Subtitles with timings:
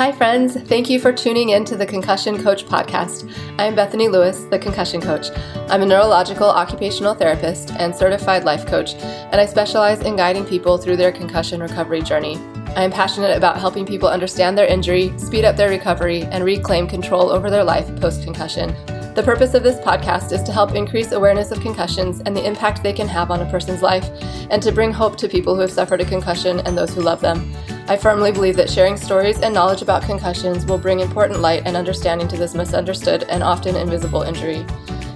[0.00, 0.56] Hi, friends.
[0.56, 3.30] Thank you for tuning in to the Concussion Coach podcast.
[3.58, 5.26] I'm Bethany Lewis, the Concussion Coach.
[5.68, 10.78] I'm a neurological occupational therapist and certified life coach, and I specialize in guiding people
[10.78, 12.38] through their concussion recovery journey.
[12.76, 16.86] I am passionate about helping people understand their injury, speed up their recovery, and reclaim
[16.86, 18.74] control over their life post concussion.
[19.14, 22.82] The purpose of this podcast is to help increase awareness of concussions and the impact
[22.82, 24.08] they can have on a person's life,
[24.50, 27.20] and to bring hope to people who have suffered a concussion and those who love
[27.20, 27.52] them.
[27.88, 31.76] I firmly believe that sharing stories and knowledge about concussions will bring important light and
[31.76, 34.64] understanding to this misunderstood and often invisible injury.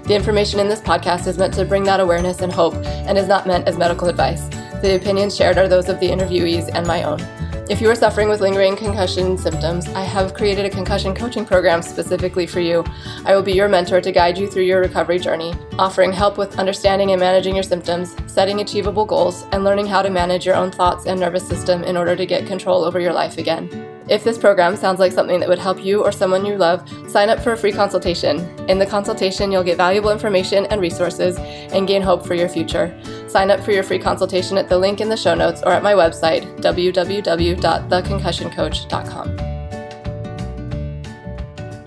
[0.07, 3.29] The information in this podcast is meant to bring that awareness and hope and is
[3.29, 4.49] not meant as medical advice.
[4.83, 7.21] The opinions shared are those of the interviewees and my own.
[7.67, 11.81] If you are suffering with lingering concussion symptoms, I have created a concussion coaching program
[11.81, 12.85] specifically for you.
[13.25, 16.59] I will be your mentor to guide you through your recovery journey, offering help with
[16.59, 20.73] understanding and managing your symptoms, setting achievable goals, and learning how to manage your own
[20.73, 23.71] thoughts and nervous system in order to get control over your life again.
[24.07, 27.31] If this program sounds like something that would help you or someone you love, sign
[27.31, 28.41] up for a free consultation.
[28.69, 32.95] In the consultation, you'll get valuable information and resources and gain hope for your future.
[33.35, 35.83] Sign up for your free consultation at the link in the show notes or at
[35.83, 39.39] my website, www.theconcussioncoach.com.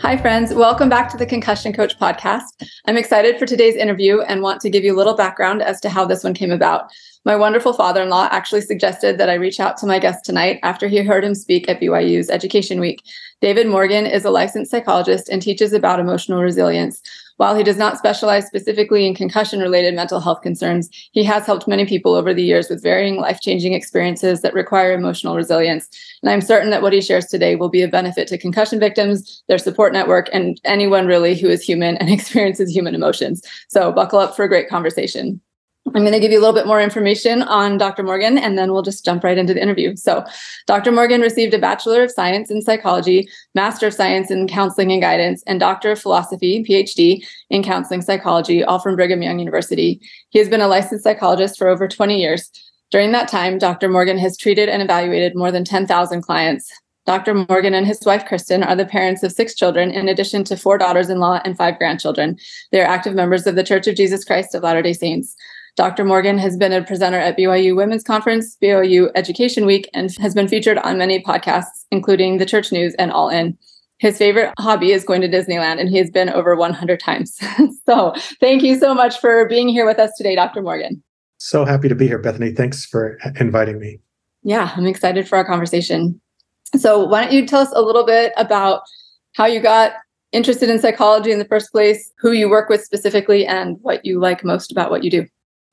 [0.01, 0.53] Hi, friends.
[0.53, 2.67] Welcome back to the Concussion Coach podcast.
[2.85, 5.89] I'm excited for today's interview and want to give you a little background as to
[5.89, 6.91] how this one came about.
[7.23, 10.59] My wonderful father in law actually suggested that I reach out to my guest tonight
[10.63, 13.01] after he heard him speak at BYU's Education Week.
[13.39, 17.01] David Morgan is a licensed psychologist and teaches about emotional resilience.
[17.37, 21.67] While he does not specialize specifically in concussion related mental health concerns, he has helped
[21.67, 25.87] many people over the years with varying life changing experiences that require emotional resilience.
[26.21, 29.43] And I'm certain that what he shares today will be a benefit to concussion victims,
[29.47, 33.41] their support network, and anyone really who is human and experiences human emotions.
[33.69, 35.39] So buckle up for a great conversation.
[35.95, 38.03] I'm going to give you a little bit more information on Dr.
[38.03, 39.95] Morgan, and then we'll just jump right into the interview.
[39.95, 40.25] So,
[40.65, 40.91] Dr.
[40.91, 45.43] Morgan received a Bachelor of Science in Psychology, Master of Science in Counseling and Guidance,
[45.47, 50.01] and Doctor of Philosophy, PhD, in Counseling Psychology, all from Brigham Young University.
[50.29, 52.51] He has been a licensed psychologist for over 20 years.
[52.91, 53.87] During that time, Dr.
[53.87, 56.71] Morgan has treated and evaluated more than 10,000 clients.
[57.05, 57.33] Dr.
[57.33, 60.77] Morgan and his wife, Kristen, are the parents of six children, in addition to four
[60.77, 62.37] daughters in law and five grandchildren.
[62.73, 65.33] They are active members of the Church of Jesus Christ of Latter day Saints.
[65.77, 66.03] Dr.
[66.03, 70.47] Morgan has been a presenter at BYU Women's Conference, BYU Education Week, and has been
[70.47, 73.55] featured on many podcasts, including The Church News and All In.
[73.99, 77.37] His favorite hobby is going to Disneyland, and he has been over 100 times.
[77.85, 80.63] so, thank you so much for being here with us today, Dr.
[80.63, 81.03] Morgan.
[81.37, 82.53] So happy to be here, Bethany.
[82.53, 83.99] Thanks for inviting me.
[84.41, 86.19] Yeah, I'm excited for our conversation.
[86.75, 88.81] So, why don't you tell us a little bit about
[89.35, 89.93] how you got
[90.31, 94.19] interested in psychology in the first place, who you work with specifically, and what you
[94.19, 95.27] like most about what you do?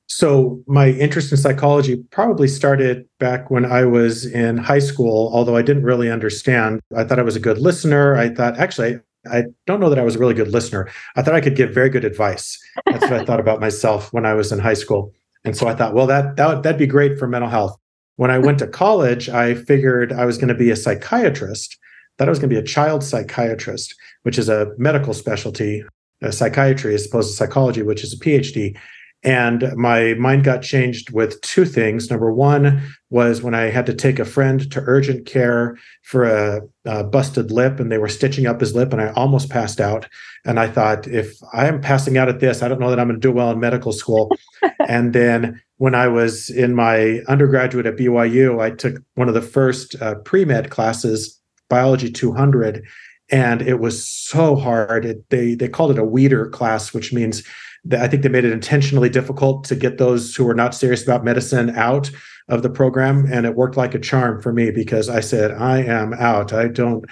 [0.07, 5.55] So, my interest in psychology probably started back when I was in high school, although
[5.55, 6.79] I didn't really understand.
[6.95, 8.15] I thought I was a good listener.
[8.15, 8.99] I thought, actually,
[9.31, 10.89] I don't know that I was a really good listener.
[11.15, 12.59] I thought I could give very good advice.
[12.85, 15.11] That's what I thought about myself when I was in high school.
[15.43, 17.77] And so I thought, well, that, that that'd be great for mental health.
[18.17, 21.77] When I went to college, I figured I was going to be a psychiatrist.
[22.17, 25.83] Thought I was going to be a child psychiatrist, which is a medical specialty,
[26.21, 28.77] a psychiatry as opposed to psychology, which is a PhD.
[29.25, 32.11] And my mind got changed with two things.
[32.11, 36.61] Number one was when I had to take a friend to urgent care for a,
[36.85, 40.07] a, busted lip and they were stitching up his lip and I almost passed out.
[40.45, 43.07] And I thought, if I am passing out at this, I don't know that I'm
[43.07, 44.29] going to do well in medical school.
[44.87, 49.41] and then when I was in my undergraduate at BYU, I took one of the
[49.41, 52.85] first uh, pre med classes, Biology 200.
[53.31, 55.03] And it was so hard.
[55.03, 57.41] It, they they called it a weeder class, which means
[57.91, 61.23] I think they made it intentionally difficult to get those who were not serious about
[61.23, 62.09] medicine out
[62.47, 63.27] of the program.
[63.31, 66.53] And it worked like a charm for me because I said, I am out.
[66.53, 67.05] I don't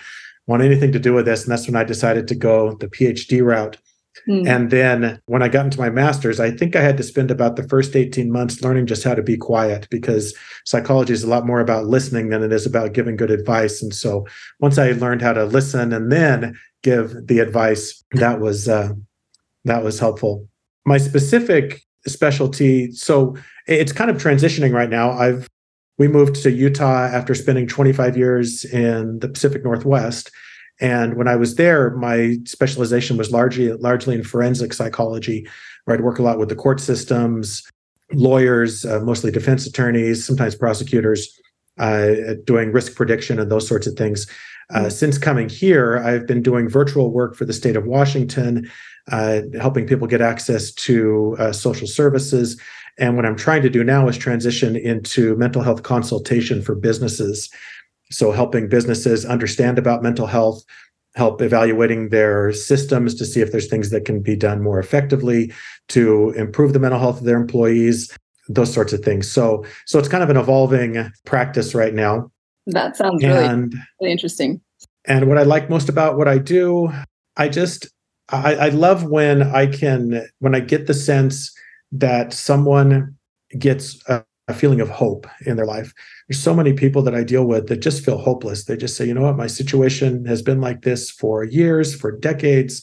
[0.48, 1.44] want anything to do with this.
[1.44, 3.78] And that's when I decided to go the PhD route.
[4.28, 4.48] Mm.
[4.48, 7.56] And then when I got into my master's, I think I had to spend about
[7.56, 10.36] the first 18 months learning just how to be quiet because
[10.66, 13.82] psychology is a lot more about listening than it is about giving good advice.
[13.82, 14.28] And so
[14.60, 18.94] once I learned how to listen and then give the advice, that was uh,
[19.66, 20.48] that was helpful
[20.86, 23.36] my specific specialty so
[23.68, 25.12] it's kind of transitioning right now.
[25.12, 25.48] I've
[26.00, 30.32] we moved to utah after spending 25 years in the pacific northwest.
[30.82, 35.48] And when i was there my specialization was largely largely in forensic psychology
[35.86, 37.62] where i'd work a lot with the court systems
[38.12, 41.40] lawyers uh, mostly defense attorneys sometimes prosecutors
[41.78, 44.28] uh, doing risk prediction and those sorts of things.
[44.72, 44.90] Uh, mm-hmm.
[44.90, 48.68] since coming here i've been doing virtual work for the state of washington
[49.12, 52.60] uh, helping people get access to uh, social services.
[52.98, 57.50] And what I'm trying to do now is transition into mental health consultation for businesses.
[58.12, 60.64] So, helping businesses understand about mental health,
[61.16, 65.52] help evaluating their systems to see if there's things that can be done more effectively
[65.90, 68.16] to improve the mental health of their employees,
[68.48, 69.32] those sorts of things.
[69.32, 72.32] So, so it's kind of an evolving practice right now.
[72.68, 74.62] That sounds really, really interesting.
[75.06, 76.92] And what I like most about what I do,
[77.36, 77.92] I just
[78.30, 81.54] I, I love when I can when I get the sense
[81.92, 83.16] that someone
[83.58, 85.94] gets a, a feeling of hope in their life.
[86.28, 88.66] There's so many people that I deal with that just feel hopeless.
[88.66, 92.18] They just say, you know what, my situation has been like this for years, for
[92.18, 92.82] decades,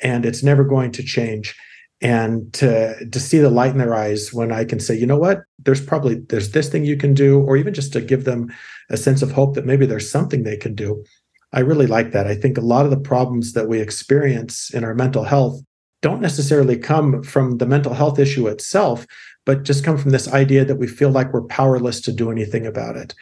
[0.00, 1.56] and it's never going to change.
[2.00, 5.18] And to to see the light in their eyes when I can say, you know
[5.18, 8.52] what, there's probably there's this thing you can do, or even just to give them
[8.90, 11.04] a sense of hope that maybe there's something they can do.
[11.52, 12.26] I really like that.
[12.26, 15.60] I think a lot of the problems that we experience in our mental health
[16.00, 19.06] don't necessarily come from the mental health issue itself,
[19.46, 22.66] but just come from this idea that we feel like we're powerless to do anything
[22.66, 23.14] about it.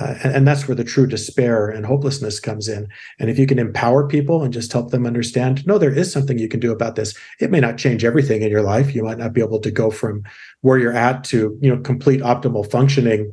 [0.00, 2.88] Uh, and, and, that's where the true despair and hopelessness comes in.
[3.20, 6.40] And if you can empower people and just help them understand, no, there is something
[6.40, 7.16] you can do about this.
[7.40, 8.96] It may not change everything in your life.
[8.96, 10.24] You might not be able to go from
[10.62, 13.32] where you're at to, you know, complete optimal functioning,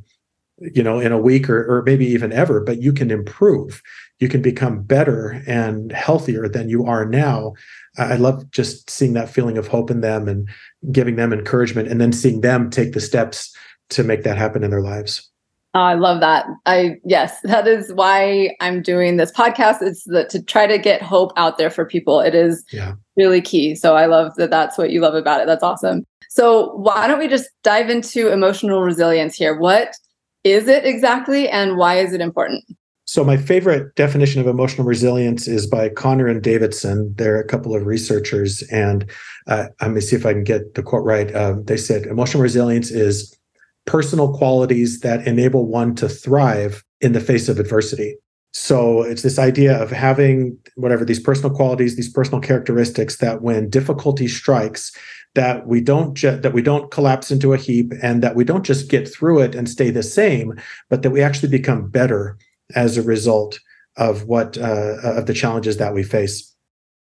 [0.59, 3.81] you know, in a week or, or maybe even ever, but you can improve
[4.23, 7.53] you can become better and healthier than you are now.
[7.97, 10.47] I love just seeing that feeling of hope in them and
[10.93, 13.53] giving them encouragement and then seeing them take the steps
[13.89, 15.29] to make that happen in their lives.
[15.73, 16.45] Oh, I love that.
[16.65, 19.81] I yes, that is why I'm doing this podcast.
[19.81, 22.21] It's the, to try to get hope out there for people.
[22.21, 22.93] It is yeah.
[23.17, 23.75] really key.
[23.75, 24.51] So I love that.
[24.51, 25.47] That's what you love about it.
[25.47, 26.05] That's awesome.
[26.29, 29.59] So why don't we just dive into emotional resilience here?
[29.59, 29.97] What
[30.45, 32.63] is it exactly, and why is it important?
[33.13, 37.13] So, my favorite definition of emotional resilience is by Connor and Davidson.
[37.15, 39.07] They're a couple of researchers, and
[39.45, 41.29] uh, going to see if I can get the quote right.
[41.35, 43.37] Um, they said emotional resilience is
[43.85, 48.15] personal qualities that enable one to thrive in the face of adversity.
[48.51, 53.69] So, it's this idea of having whatever these personal qualities, these personal characteristics that when
[53.69, 54.91] difficulty strikes,
[55.35, 58.65] that we don't ju- that we don't collapse into a heap and that we don't
[58.65, 60.59] just get through it and stay the same,
[60.89, 62.39] but that we actually become better
[62.75, 63.59] as a result
[63.97, 66.53] of what uh, of the challenges that we face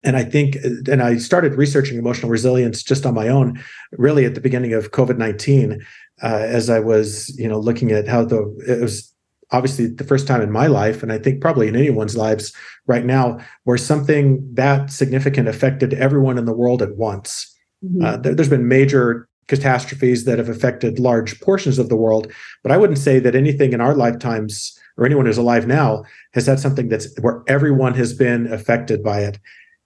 [0.03, 0.55] and i think
[0.87, 3.61] and i started researching emotional resilience just on my own
[3.93, 5.81] really at the beginning of covid-19
[6.23, 9.13] uh, as i was you know looking at how the it was
[9.51, 12.53] obviously the first time in my life and i think probably in anyone's lives
[12.87, 17.53] right now where something that significant affected everyone in the world at once
[17.83, 18.03] mm-hmm.
[18.03, 22.31] uh, there, there's been major catastrophes that have affected large portions of the world
[22.63, 26.03] but i wouldn't say that anything in our lifetimes or anyone who's alive now
[26.33, 29.39] has had something that's where everyone has been affected by it.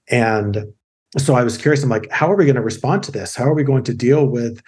[0.10, 0.66] And
[1.18, 1.84] so I was curious.
[1.84, 3.36] I'm like, how are we going to respond to this?
[3.36, 4.62] How are we going to deal with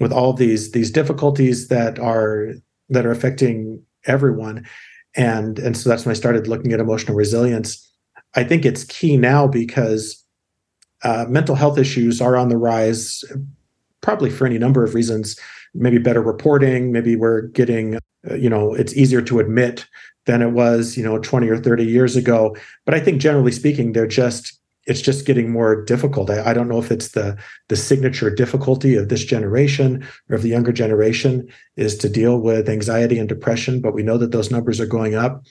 [0.00, 2.52] with all these these difficulties that are
[2.88, 4.66] that are affecting everyone?
[5.16, 7.88] And and so that's when I started looking at emotional resilience.
[8.34, 10.24] I think it's key now because
[11.02, 13.24] uh, mental health issues are on the rise,
[14.00, 15.38] probably for any number of reasons.
[15.74, 16.92] Maybe better reporting.
[16.92, 17.98] Maybe we're getting
[18.30, 19.86] uh, you know it's easier to admit
[20.26, 23.92] than it was you know 20 or 30 years ago but i think generally speaking
[23.92, 27.36] they're just it's just getting more difficult I, I, don't know if it's the
[27.68, 32.68] the signature difficulty of this generation or of the younger generation is to deal with
[32.68, 35.44] anxiety and depression but we know that those numbers are going up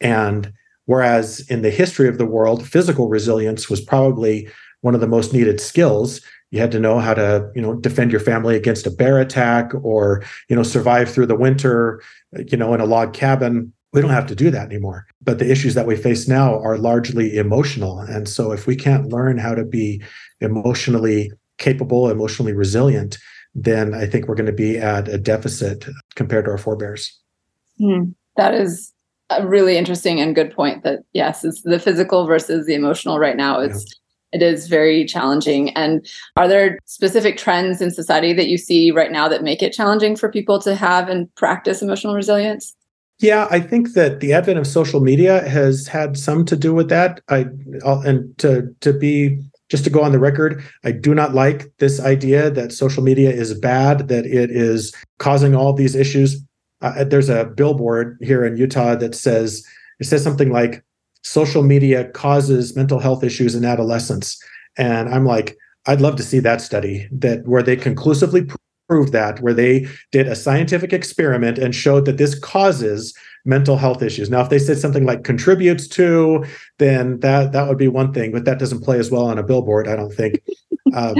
[0.00, 0.52] and
[0.86, 4.48] whereas in the history of the world physical resilience was probably
[4.82, 6.20] one of the most needed skills
[6.52, 9.72] you had to know how to you know defend your family against a bear attack
[9.82, 12.00] or you know survive through the winter
[12.46, 13.72] you know in a log cabin.
[13.92, 15.06] We don't have to do that anymore.
[15.20, 17.98] But the issues that we face now are largely emotional.
[17.98, 20.02] And so if we can't learn how to be
[20.40, 23.18] emotionally capable emotionally resilient
[23.54, 27.20] then i think we're going to be at a deficit compared to our forebears.
[27.80, 28.92] Mm, that is
[29.30, 33.36] a really interesting and good point that yes it's the physical versus the emotional right
[33.36, 33.98] now it's yeah
[34.32, 35.70] it is very challenging.
[35.76, 39.72] And are there specific trends in society that you see right now that make it
[39.72, 42.74] challenging for people to have and practice emotional resilience?
[43.18, 46.88] Yeah, I think that the advent of social media has had some to do with
[46.88, 47.20] that.
[47.28, 47.46] I
[47.84, 52.00] and to to be just to go on the record, I do not like this
[52.00, 56.42] idea that social media is bad, that it is causing all these issues.
[56.80, 59.64] Uh, there's a billboard here in Utah that says
[60.00, 60.82] it says something like
[61.22, 64.42] social media causes mental health issues in adolescence.
[64.76, 68.46] And I'm like, I'd love to see that study that where they conclusively
[68.88, 73.14] proved that, where they did a scientific experiment and showed that this causes
[73.44, 74.30] mental health issues.
[74.30, 76.44] Now, if they said something like contributes to,
[76.78, 79.42] then that that would be one thing, but that doesn't play as well on a
[79.42, 80.40] billboard, I don't think.
[80.94, 81.16] um,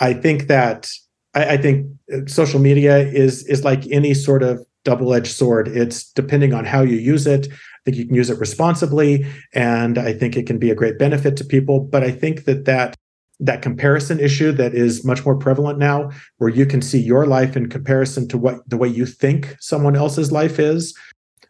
[0.00, 0.90] I think that
[1.34, 1.86] I, I think
[2.26, 5.68] social media is is like any sort of double-edged sword.
[5.68, 7.48] It's depending on how you use it.
[7.88, 11.38] Think you can use it responsibly, and I think it can be a great benefit
[11.38, 11.80] to people.
[11.80, 12.94] But I think that that
[13.40, 17.56] that comparison issue that is much more prevalent now, where you can see your life
[17.56, 20.94] in comparison to what the way you think someone else's life is.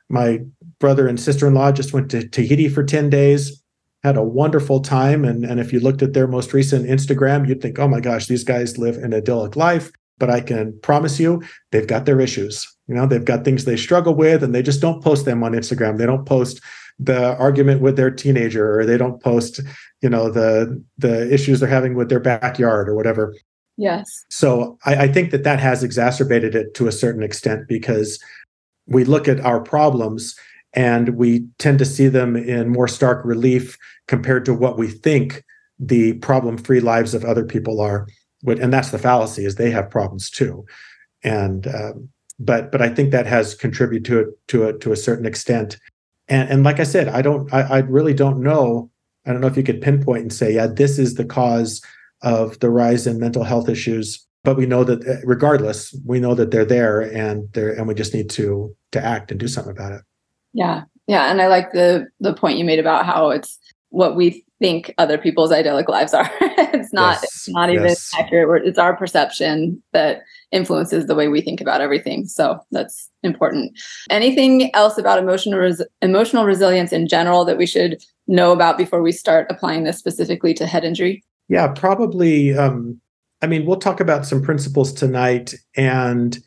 [0.08, 0.38] My
[0.78, 3.60] brother and sister-in-law just went to Tahiti for 10 days
[4.04, 5.24] had a wonderful time.
[5.24, 8.26] And, and if you looked at their most recent Instagram, you'd think, oh my gosh,
[8.28, 9.90] these guys live an idyllic life.
[10.18, 12.66] But I can promise you, they've got their issues.
[12.86, 15.52] You know, they've got things they struggle with, and they just don't post them on
[15.52, 15.98] Instagram.
[15.98, 16.60] They don't post
[16.98, 19.60] the argument with their teenager, or they don't post,
[20.00, 23.34] you know, the the issues they're having with their backyard or whatever.
[23.76, 24.06] Yes.
[24.28, 28.18] So I, I think that that has exacerbated it to a certain extent because
[28.86, 30.34] we look at our problems
[30.74, 35.44] and we tend to see them in more stark relief compared to what we think
[35.78, 38.06] the problem-free lives of other people are
[38.46, 40.64] and that's the fallacy is they have problems too
[41.22, 44.96] and um, but but i think that has contributed to it to a to a
[44.96, 45.78] certain extent
[46.28, 48.90] and and like i said i don't I, I really don't know
[49.26, 51.82] i don't know if you could pinpoint and say yeah this is the cause
[52.22, 56.34] of the rise in mental health issues but we know that uh, regardless we know
[56.34, 59.72] that they're there and they're and we just need to to act and do something
[59.72, 60.02] about it
[60.52, 60.82] yeah.
[61.06, 61.30] Yeah.
[61.30, 63.58] And I like the the point you made about how it's
[63.90, 66.30] what we think other people's idyllic lives are.
[66.40, 67.24] it's not yes.
[67.24, 68.10] it's not even yes.
[68.18, 68.66] accurate.
[68.66, 70.22] It's our perception that
[70.52, 72.26] influences the way we think about everything.
[72.26, 73.78] So that's important.
[74.10, 79.02] Anything else about emotional res- emotional resilience in general that we should know about before
[79.02, 81.22] we start applying this specifically to head injury?
[81.48, 82.56] Yeah, probably.
[82.56, 83.00] Um,
[83.40, 86.38] I mean, we'll talk about some principles tonight, and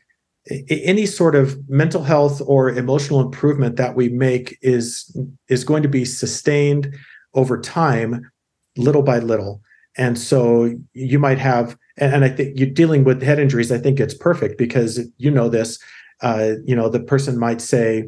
[0.69, 5.15] any sort of mental health or emotional improvement that we make is
[5.47, 6.95] is going to be sustained
[7.33, 8.29] over time
[8.77, 9.61] little by little.
[9.97, 13.77] And so you might have and, and i think you're dealing with head injuries i
[13.77, 15.79] think it's perfect because you know this
[16.21, 18.07] uh, you know the person might say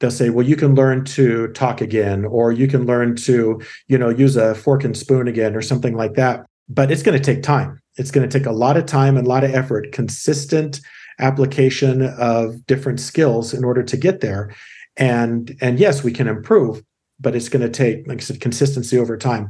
[0.00, 3.98] they'll say well you can learn to talk again or you can learn to you
[3.98, 6.44] know use a fork and spoon again or something like that.
[6.70, 7.80] But it's going to take time.
[7.96, 10.80] It's going to take a lot of time and a lot of effort consistent
[11.18, 14.54] application of different skills in order to get there.
[14.96, 16.82] And and yes, we can improve,
[17.20, 19.48] but it's going to take, like I said, consistency over time.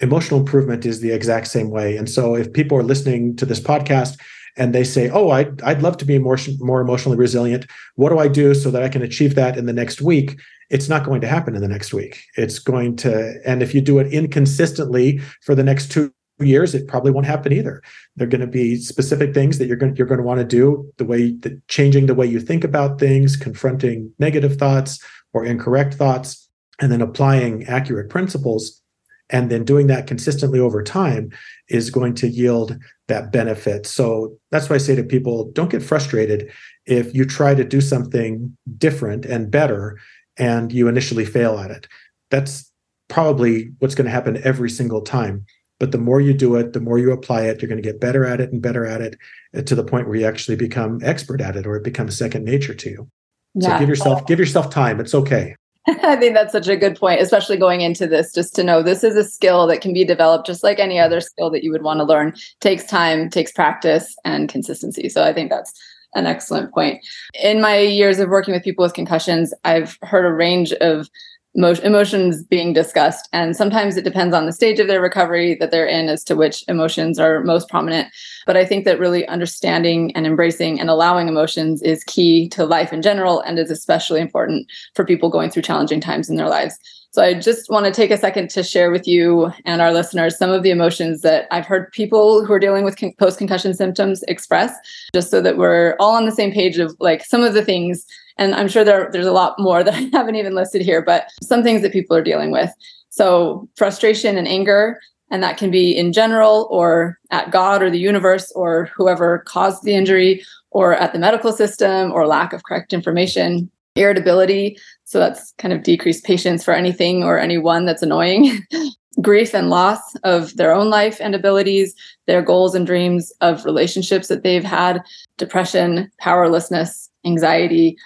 [0.00, 1.96] Emotional improvement is the exact same way.
[1.96, 4.18] And so if people are listening to this podcast
[4.56, 7.66] and they say, "Oh, I'd, I'd love to be more, more emotionally resilient.
[7.94, 10.88] What do I do so that I can achieve that in the next week?" It's
[10.88, 12.24] not going to happen in the next week.
[12.36, 16.88] It's going to, and if you do it inconsistently for the next two years, it
[16.88, 17.82] probably won't happen either.
[18.16, 20.44] There are going to be specific things that you're going you're going to want to
[20.44, 20.90] do.
[20.96, 25.94] The way that changing the way you think about things, confronting negative thoughts or incorrect
[25.94, 26.45] thoughts,
[26.80, 28.82] and then applying accurate principles,
[29.30, 31.30] and then doing that consistently over time
[31.68, 32.76] is going to yield
[33.08, 33.86] that benefit.
[33.86, 36.50] So that's why I say to people, don't get frustrated
[36.86, 39.98] if you try to do something different and better
[40.36, 41.88] and you initially fail at it.
[42.30, 42.70] That's
[43.08, 45.44] probably what's going to happen every single time
[45.78, 48.00] but the more you do it the more you apply it you're going to get
[48.00, 49.16] better at it and better at it
[49.56, 52.44] uh, to the point where you actually become expert at it or it becomes second
[52.44, 53.10] nature to you
[53.54, 53.74] yeah.
[53.74, 55.54] so give yourself give yourself time it's okay
[56.02, 59.04] I think that's such a good point, especially going into this, just to know this
[59.04, 61.82] is a skill that can be developed just like any other skill that you would
[61.82, 62.34] want to learn.
[62.60, 65.08] Takes time, takes practice and consistency.
[65.08, 65.72] So I think that's
[66.16, 67.06] an excellent point.
[67.40, 71.08] In my years of working with people with concussions, I've heard a range of
[71.56, 73.28] emotions being discussed.
[73.32, 76.36] And sometimes it depends on the stage of their recovery that they're in as to
[76.36, 78.08] which emotions are most prominent.
[78.46, 82.92] But I think that really understanding and embracing and allowing emotions is key to life
[82.92, 86.78] in general and is especially important for people going through challenging times in their lives.
[87.16, 90.36] So I just want to take a second to share with you and our listeners
[90.36, 93.72] some of the emotions that I've heard people who are dealing with con- post concussion
[93.72, 94.74] symptoms express,
[95.14, 98.04] just so that we're all on the same page of like some of the things
[98.38, 101.30] and I'm sure there, there's a lot more that I haven't even listed here, but
[101.42, 102.70] some things that people are dealing with.
[103.10, 105.00] So, frustration and anger,
[105.30, 109.82] and that can be in general or at God or the universe or whoever caused
[109.82, 113.70] the injury or at the medical system or lack of correct information.
[113.96, 118.60] Irritability, so that's kind of decreased patience for anything or anyone that's annoying.
[119.22, 121.94] Grief and loss of their own life and abilities,
[122.26, 125.02] their goals and dreams of relationships that they've had,
[125.38, 127.96] depression, powerlessness, anxiety,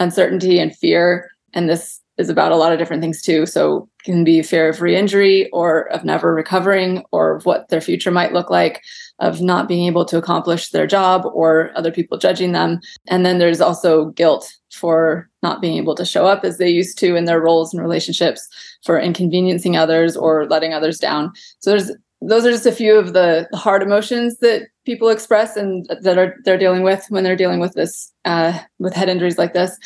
[0.00, 1.30] uncertainty and fear.
[1.52, 3.46] And this is about a lot of different things too.
[3.46, 8.10] So can be fear of re-injury or of never recovering or of what their future
[8.10, 8.82] might look like,
[9.20, 12.80] of not being able to accomplish their job or other people judging them.
[13.06, 16.98] And then there's also guilt for not being able to show up as they used
[16.98, 18.46] to in their roles and relationships,
[18.84, 21.32] for inconveniencing others or letting others down.
[21.60, 21.90] So there's
[22.22, 26.36] those are just a few of the hard emotions that people express and that are
[26.44, 29.78] they're dealing with when they're dealing with this uh, with head injuries like this.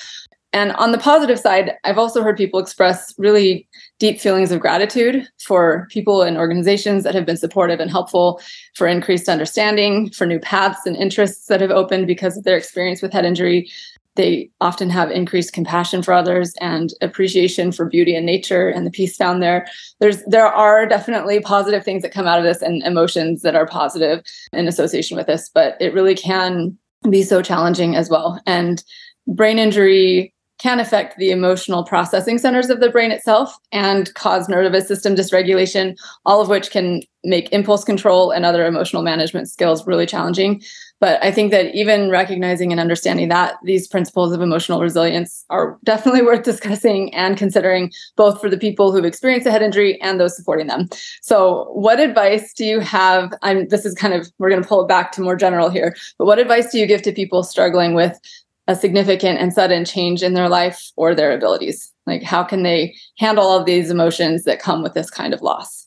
[0.52, 3.66] And on the positive side, I've also heard people express really
[3.98, 8.40] deep feelings of gratitude for people and organizations that have been supportive and helpful,
[8.76, 13.02] for increased understanding, for new paths and interests that have opened because of their experience
[13.02, 13.68] with head injury.
[14.16, 18.90] They often have increased compassion for others and appreciation for beauty and nature and the
[18.90, 19.66] peace found there.
[20.00, 23.66] There's there are definitely positive things that come out of this and emotions that are
[23.66, 26.78] positive in association with this, but it really can
[27.10, 28.40] be so challenging as well.
[28.46, 28.82] And
[29.26, 34.86] brain injury can affect the emotional processing centers of the brain itself and cause nervous
[34.86, 40.06] system dysregulation, all of which can make impulse control and other emotional management skills really
[40.06, 40.62] challenging.
[41.00, 45.78] But I think that even recognizing and understanding that these principles of emotional resilience are
[45.84, 50.20] definitely worth discussing and considering both for the people who've experienced a head injury and
[50.20, 50.88] those supporting them.
[51.20, 53.32] So, what advice do you have?
[53.42, 55.94] I'm this is kind of we're going to pull it back to more general here,
[56.18, 58.18] but what advice do you give to people struggling with
[58.66, 61.92] a significant and sudden change in their life or their abilities?
[62.06, 65.42] Like, how can they handle all of these emotions that come with this kind of
[65.42, 65.86] loss?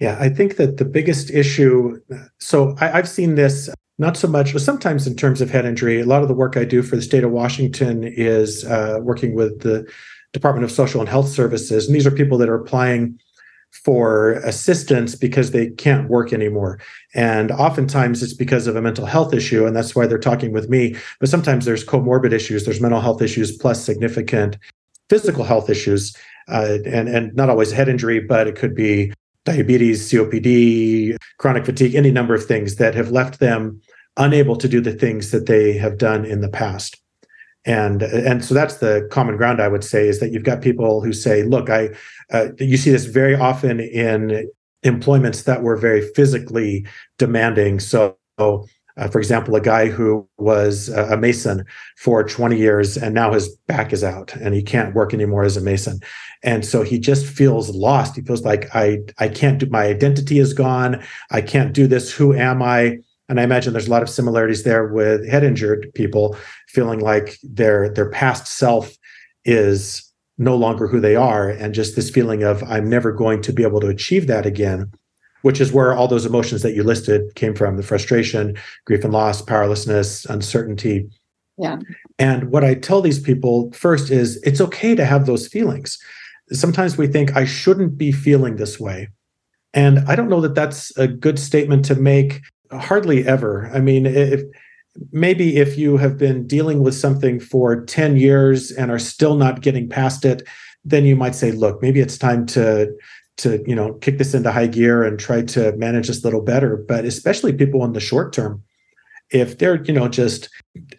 [0.00, 2.00] Yeah, I think that the biggest issue.
[2.38, 6.00] So I, have seen this not so much, sometimes in terms of head injury.
[6.00, 9.34] A lot of the work I do for the state of Washington is uh, working
[9.34, 9.90] with the
[10.32, 13.18] Department of Social and Health Services, and these are people that are applying
[13.84, 16.80] for assistance because they can't work anymore.
[17.14, 19.66] And oftentimes it's because of a mental health issue.
[19.66, 20.96] And that's why they're talking with me.
[21.20, 24.56] But sometimes there's comorbid issues, there's mental health issues plus significant
[25.10, 26.16] physical health issues.
[26.48, 29.12] Uh, and, and not always head injury, but it could be
[29.44, 33.80] diabetes, COPD, chronic fatigue, any number of things that have left them
[34.18, 37.00] unable to do the things that they have done in the past
[37.64, 41.02] and and so that's the common ground i would say is that you've got people
[41.02, 41.88] who say look i
[42.32, 44.48] uh, you see this very often in
[44.82, 46.86] employments that were very physically
[47.18, 48.16] demanding so
[48.98, 51.64] uh, for example, a guy who was a mason
[51.96, 55.56] for 20 years and now his back is out and he can't work anymore as
[55.56, 56.00] a mason.
[56.42, 58.16] And so he just feels lost.
[58.16, 61.02] He feels like I I can't do my identity is gone.
[61.30, 62.12] I can't do this.
[62.12, 62.98] Who am I?
[63.28, 66.36] And I imagine there's a lot of similarities there with head injured people
[66.68, 68.96] feeling like their their past self
[69.44, 70.04] is
[70.38, 71.48] no longer who they are.
[71.48, 74.90] And just this feeling of I'm never going to be able to achieve that again
[75.42, 79.12] which is where all those emotions that you listed came from the frustration grief and
[79.12, 81.08] loss powerlessness uncertainty.
[81.56, 81.78] Yeah.
[82.18, 85.98] And what i tell these people first is it's okay to have those feelings.
[86.50, 89.08] Sometimes we think i shouldn't be feeling this way.
[89.74, 92.40] And i don't know that that's a good statement to make
[92.72, 93.70] hardly ever.
[93.72, 94.42] I mean, if
[95.12, 99.60] maybe if you have been dealing with something for 10 years and are still not
[99.60, 100.42] getting past it,
[100.84, 102.92] then you might say, look, maybe it's time to
[103.38, 106.42] to you know kick this into high gear and try to manage this a little
[106.42, 108.62] better but especially people in the short term
[109.30, 110.48] if they're you know just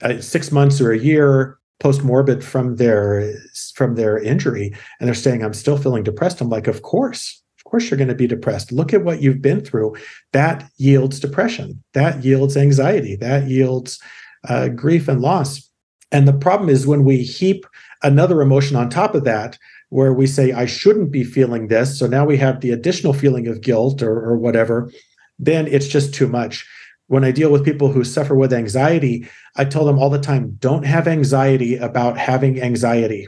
[0.02, 3.34] uh, six months or a year post morbid from their
[3.76, 7.90] from their injury and they're saying i'm still feeling depressed i'm like of course course
[7.90, 8.72] you're going to be depressed.
[8.72, 9.96] Look at what you've been through.
[10.34, 11.84] That yields depression.
[11.94, 13.16] That yields anxiety.
[13.16, 14.00] That yields
[14.48, 15.70] uh, grief and loss.
[16.12, 17.66] And the problem is when we heap
[18.04, 19.58] another emotion on top of that,
[19.90, 21.98] where we say, I shouldn't be feeling this.
[21.98, 24.92] So now we have the additional feeling of guilt or, or whatever,
[25.40, 26.68] then it's just too much.
[27.08, 30.58] When I deal with people who suffer with anxiety, I tell them all the time
[30.60, 33.28] don't have anxiety about having anxiety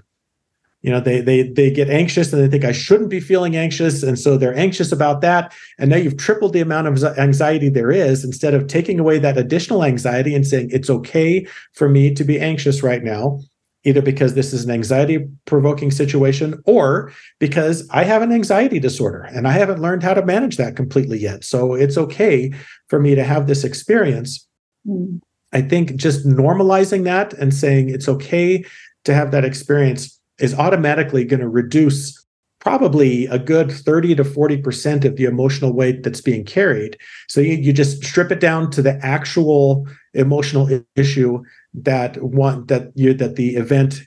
[0.81, 4.03] you know they they they get anxious and they think i shouldn't be feeling anxious.
[4.03, 5.53] And so they're anxious about that.
[5.77, 9.37] And now you've tripled the amount of anxiety there is instead of taking away that
[9.37, 13.39] additional anxiety and saying it's okay for me to be anxious right now
[13.83, 19.23] either because this is an anxiety provoking situation or because i have an anxiety disorder
[19.33, 21.43] and i haven't learned how to manage that completely yet.
[21.43, 22.51] So it's okay
[22.89, 24.47] for me to have this experience.
[24.87, 25.21] Mm.
[25.53, 28.65] i think just normalizing that and saying it's okay
[29.05, 32.17] to have that experience is automatically going to reduce
[32.59, 36.97] probably a good 30 to 40% of the emotional weight that's being carried.
[37.27, 41.41] So you, you just strip it down to the actual emotional issue
[41.73, 44.01] that one that you that the event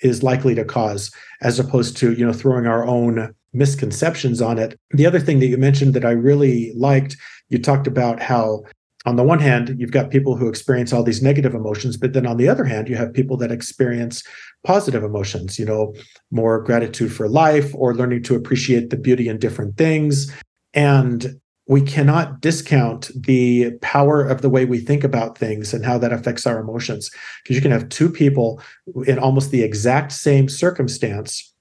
[0.00, 1.10] is likely to cause
[1.42, 4.78] as opposed to you know throwing our own misconceptions on it.
[4.92, 7.16] The other thing that you mentioned that I really liked,
[7.48, 8.62] you talked about how
[9.06, 12.26] on the one hand, you've got people who experience all these negative emotions, but then
[12.26, 14.22] on the other hand, you have people that experience
[14.66, 15.94] positive emotions, you know,
[16.30, 20.34] more gratitude for life or learning to appreciate the beauty in different things.
[20.74, 25.98] And we cannot discount the power of the way we think about things and how
[25.98, 27.10] that affects our emotions.
[27.42, 28.60] Because you can have two people
[29.06, 31.54] in almost the exact same circumstance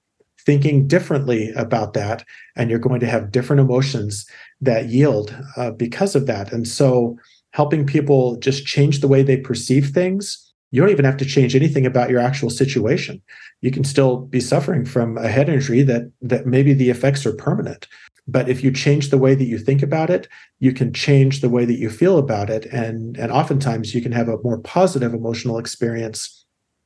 [0.47, 2.23] thinking differently about that
[2.55, 4.25] and you're going to have different emotions
[4.61, 6.51] that yield uh, because of that.
[6.51, 7.17] And so
[7.51, 11.55] helping people just change the way they perceive things you don't even have to change
[11.55, 13.21] anything about your actual situation.
[13.61, 17.33] You can still be suffering from a head injury that that maybe the effects are
[17.33, 17.87] permanent.
[18.27, 20.27] But if you change the way that you think about it
[20.59, 22.65] you can change the way that you feel about it.
[22.67, 26.45] And and oftentimes you can have a more positive emotional experience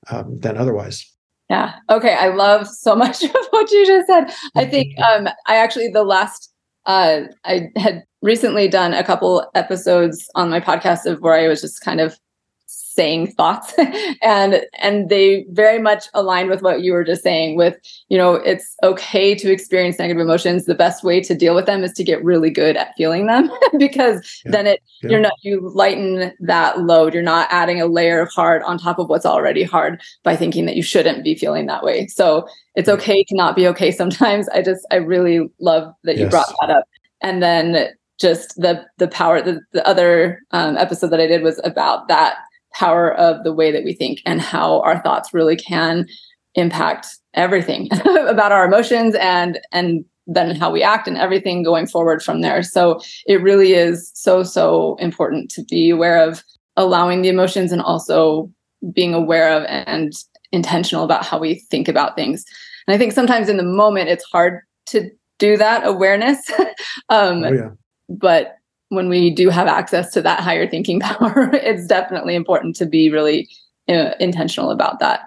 [0.10, 1.06] um, than otherwise.
[1.50, 1.74] Yeah.
[1.90, 2.14] Okay.
[2.14, 4.32] I love so much of what you just said.
[4.56, 6.51] I think um, i actually the last
[6.86, 11.62] uh, i had recently done a couple episodes on my podcast of where i was
[11.62, 12.20] just kind of
[12.94, 13.74] saying thoughts.
[14.24, 17.78] And and they very much aligned with what you were just saying with
[18.10, 20.66] you know it's okay to experience negative emotions.
[20.66, 23.50] The best way to deal with them is to get really good at feeling them
[23.80, 24.52] because yeah.
[24.52, 25.12] then it yeah.
[25.12, 27.14] you're not you lighten that load.
[27.14, 30.66] You're not adding a layer of hard on top of what's already hard by thinking
[30.66, 32.08] that you shouldn't be feeling that way.
[32.08, 34.48] So it's okay to not be okay sometimes.
[34.50, 36.86] I just i really love that you brought that up.
[37.22, 37.90] And then
[38.22, 42.38] just the the power the, the other um, episode that i did was about that
[42.74, 46.08] power of the way that we think and how our thoughts really can
[46.56, 47.88] impact everything
[48.28, 52.62] about our emotions and and then how we act and everything going forward from there.
[52.64, 56.44] So it really is so so important to be aware of
[56.78, 58.52] allowing the emotions and also
[58.94, 60.14] being aware of and
[60.52, 62.46] intentional about how we think about things.
[62.88, 66.40] And i think sometimes in the moment it's hard to do that awareness.
[67.10, 67.70] Um, oh, yeah.
[68.10, 68.58] but
[68.92, 73.10] when we do have access to that higher thinking power, it's definitely important to be
[73.10, 73.50] really
[73.88, 75.22] uh, intentional about that.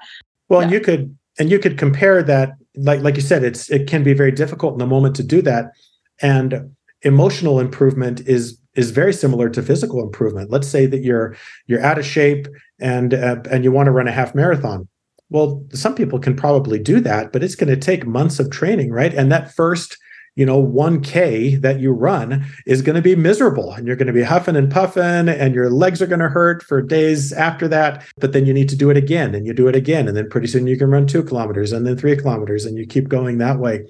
[0.49, 0.65] Well, yeah.
[0.65, 4.03] and you could and you could compare that, like like you said, it's it can
[4.03, 5.73] be very difficult in the moment to do that,
[6.21, 6.71] and
[7.03, 10.51] emotional improvement is is very similar to physical improvement.
[10.51, 11.35] Let's say that you're
[11.67, 12.47] you're out of shape
[12.81, 14.87] and uh, and you want to run a half marathon.
[15.31, 18.91] Well, some people can probably do that, but it's going to take months of training,
[18.91, 19.15] right?
[19.15, 19.97] And that first
[20.37, 24.13] you know 1k that you run is going to be miserable and you're going to
[24.13, 28.05] be huffing and puffing and your legs are going to hurt for days after that
[28.19, 30.29] but then you need to do it again and you do it again and then
[30.29, 33.39] pretty soon you can run two kilometers and then three kilometers and you keep going
[33.39, 33.87] that way.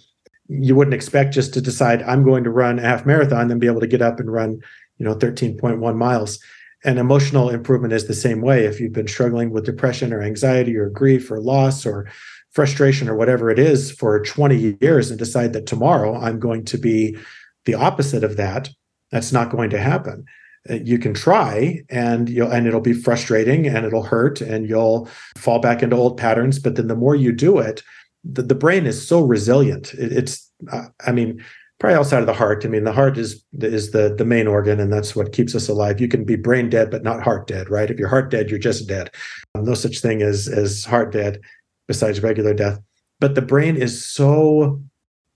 [0.48, 3.66] You wouldn't expect just to decide i'm going to run a half marathon and be
[3.66, 4.60] able to get up and run
[4.98, 6.38] you know 13.1 miles.
[6.86, 8.66] And emotional improvement is the same way.
[8.66, 12.10] If you've been struggling with depression or anxiety or grief or loss or
[12.54, 16.78] frustration or whatever it is for 20 years and decide that tomorrow I'm going to
[16.78, 17.16] be
[17.64, 18.70] the opposite of that,
[19.10, 20.24] that's not going to happen.
[20.68, 25.08] Uh, you can try and you'll and it'll be frustrating and it'll hurt and you'll
[25.36, 26.58] fall back into old patterns.
[26.58, 27.82] But then the more you do it,
[28.22, 29.92] the, the brain is so resilient.
[29.94, 31.44] It, it's uh, I mean,
[31.80, 32.64] probably outside of the heart.
[32.64, 35.68] I mean, the heart is is the the main organ, and that's what keeps us
[35.68, 36.00] alive.
[36.00, 37.90] You can be brain dead, but not heart dead, right?
[37.90, 39.10] If you're heart dead, you're just dead.
[39.54, 41.40] no such thing as as heart dead
[41.86, 42.80] besides regular death.
[43.20, 44.82] But the brain is so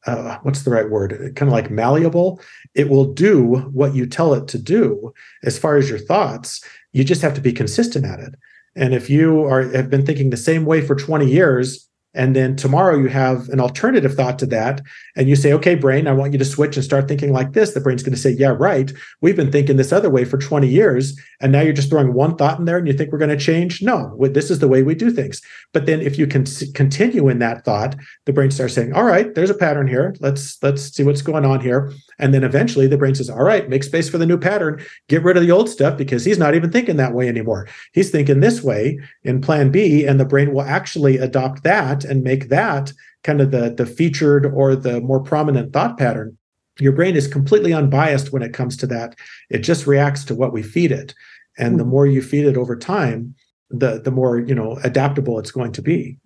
[0.07, 1.11] uh, what's the right word?
[1.37, 2.41] Kind of like malleable.
[2.75, 5.13] It will do what you tell it to do.
[5.43, 8.35] As far as your thoughts, you just have to be consistent at it.
[8.77, 12.57] And if you are have been thinking the same way for 20 years, and then
[12.57, 14.81] tomorrow you have an alternative thought to that
[15.17, 17.75] and you say okay brain i want you to switch and start thinking like this.
[17.75, 18.91] The brain's going to say yeah right.
[19.21, 22.37] We've been thinking this other way for 20 years and now you're just throwing one
[22.37, 23.83] thought in there and you think we're going to change?
[23.83, 25.41] No this is the way we do things.
[25.73, 26.45] But then if you can
[26.75, 30.15] continue in that thought the brain starts saying all right there's a pattern here.
[30.21, 31.93] Let's let's see what's going on here.
[32.19, 34.83] And then eventually the brain says all right make space for the new pattern.
[35.09, 37.69] Get rid of the old stuff because he's not even thinking that way anymore.
[37.93, 42.23] He's thinking this way in plan b and the brain will actually adopt that and
[42.23, 42.93] make that
[43.25, 46.37] kind of the the featured or the more prominent thought pattern
[46.81, 49.17] your brain is completely unbiased when it comes to that.
[49.51, 51.13] It just reacts to what we feed it.
[51.59, 51.91] And the hmm.
[51.91, 53.35] more you feed it over time
[53.71, 56.19] the the more you know adaptable it's going to be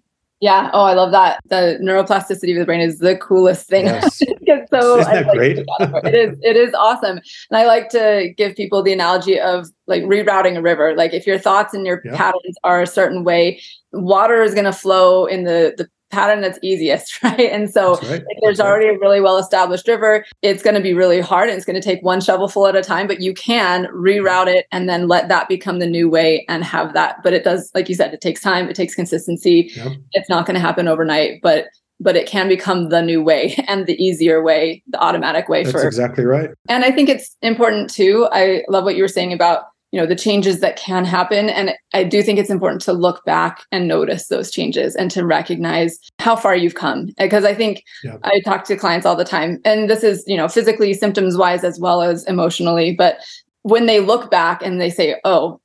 [0.43, 4.19] yeah oh i love that the neuroplasticity of the brain is the coolest thing yes.
[4.71, 5.59] so Isn't that like great?
[5.59, 7.19] it is it is awesome
[7.51, 11.27] and i like to give people the analogy of like rerouting a river like if
[11.27, 12.17] your thoughts and your yeah.
[12.17, 16.59] patterns are a certain way water is going to flow in the the pattern that's
[16.63, 17.51] easiest, right?
[17.51, 18.23] And so right.
[18.43, 20.25] there's already a really well established river.
[20.43, 22.83] It's going to be really hard and it's going to take one shovelful at a
[22.83, 26.63] time, but you can reroute it and then let that become the new way and
[26.63, 27.23] have that.
[27.23, 29.73] But it does, like you said, it takes time, it takes consistency.
[29.75, 29.93] Yep.
[30.13, 31.67] It's not going to happen overnight, but
[32.01, 35.73] but it can become the new way and the easier way, the automatic way That's
[35.73, 36.51] for exactly right.
[36.69, 38.29] And I think it's important too.
[38.33, 41.73] I love what you were saying about you know the changes that can happen and
[41.93, 45.99] i do think it's important to look back and notice those changes and to recognize
[46.19, 48.17] how far you've come because i think yeah.
[48.25, 51.63] i talk to clients all the time and this is you know physically symptoms wise
[51.63, 53.19] as well as emotionally but
[53.63, 55.61] when they look back and they say oh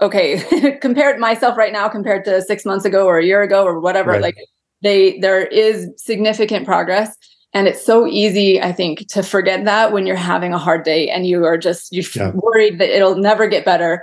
[0.00, 3.80] okay compared myself right now compared to six months ago or a year ago or
[3.80, 4.22] whatever right.
[4.22, 4.36] like
[4.82, 7.16] they there is significant progress
[7.52, 11.08] and it's so easy i think to forget that when you're having a hard day
[11.08, 12.32] and you are just you're yeah.
[12.34, 14.02] worried that it'll never get better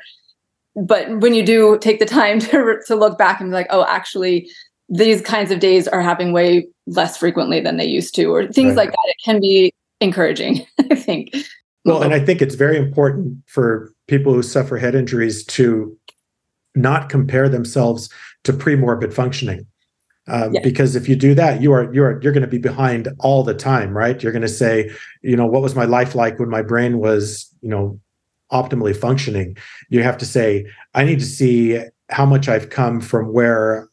[0.75, 3.85] but when you do take the time to to look back and be like oh
[3.85, 4.49] actually
[4.89, 8.69] these kinds of days are happening way less frequently than they used to or things
[8.69, 8.77] right.
[8.77, 11.35] like that it can be encouraging i think
[11.85, 15.97] well and i think it's very important for people who suffer head injuries to
[16.75, 18.09] not compare themselves
[18.43, 19.65] to pre-morbid functioning
[20.27, 20.61] um, yeah.
[20.61, 23.53] because if you do that you are you're you're going to be behind all the
[23.53, 24.89] time right you're going to say
[25.21, 27.99] you know what was my life like when my brain was you know
[28.51, 29.57] optimally functioning
[29.89, 33.87] you have to say i need to see how much i've come from where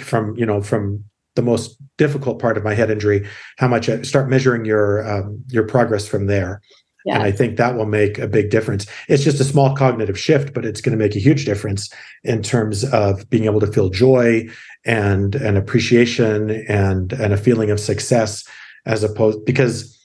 [0.00, 1.02] from you know from
[1.36, 3.26] the most difficult part of my head injury
[3.58, 6.60] how much I start measuring your um, your progress from there
[7.04, 7.16] yeah.
[7.16, 8.86] And I think that will make a big difference.
[9.08, 11.90] It's just a small cognitive shift, but it's going to make a huge difference
[12.22, 14.48] in terms of being able to feel joy
[14.84, 18.46] and an appreciation and and a feeling of success
[18.86, 19.98] as opposed because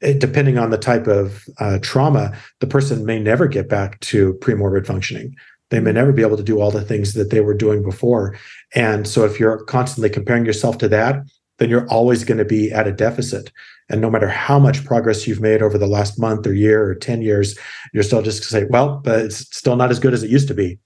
[0.00, 4.34] it, depending on the type of uh, trauma, the person may never get back to
[4.34, 5.34] premorbid functioning.
[5.70, 8.36] They may never be able to do all the things that they were doing before.
[8.74, 11.24] And so, if you're constantly comparing yourself to that,
[11.58, 13.50] then you're always going to be at a deficit.
[13.88, 16.94] And no matter how much progress you've made over the last month or year or
[16.94, 17.58] 10 years,
[17.92, 20.30] you're still just going to say, well, but it's still not as good as it
[20.30, 20.78] used to be.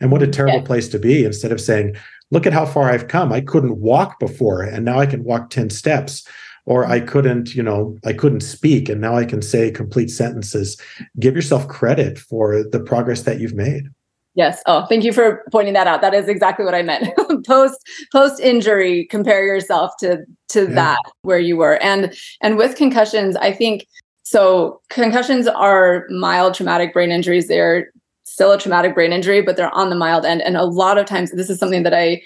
[0.00, 0.64] And what a terrible yeah.
[0.64, 1.96] place to be instead of saying,
[2.30, 3.32] look at how far I've come.
[3.32, 6.26] I couldn't walk before, and now I can walk 10 steps.
[6.66, 10.80] Or I couldn't, you know, I couldn't speak, and now I can say complete sentences.
[11.20, 13.88] Give yourself credit for the progress that you've made.
[14.34, 14.62] Yes.
[14.66, 16.00] Oh, thank you for pointing that out.
[16.00, 17.08] That is exactly what I meant.
[17.46, 17.78] post
[18.10, 20.74] post injury, compare yourself to to yeah.
[20.74, 21.80] that where you were.
[21.82, 23.86] And and with concussions, I think
[24.24, 27.46] so concussions are mild traumatic brain injuries.
[27.46, 27.92] They're
[28.34, 30.42] still a traumatic brain injury, but they're on the mild end.
[30.42, 32.22] And a lot of times this is something that I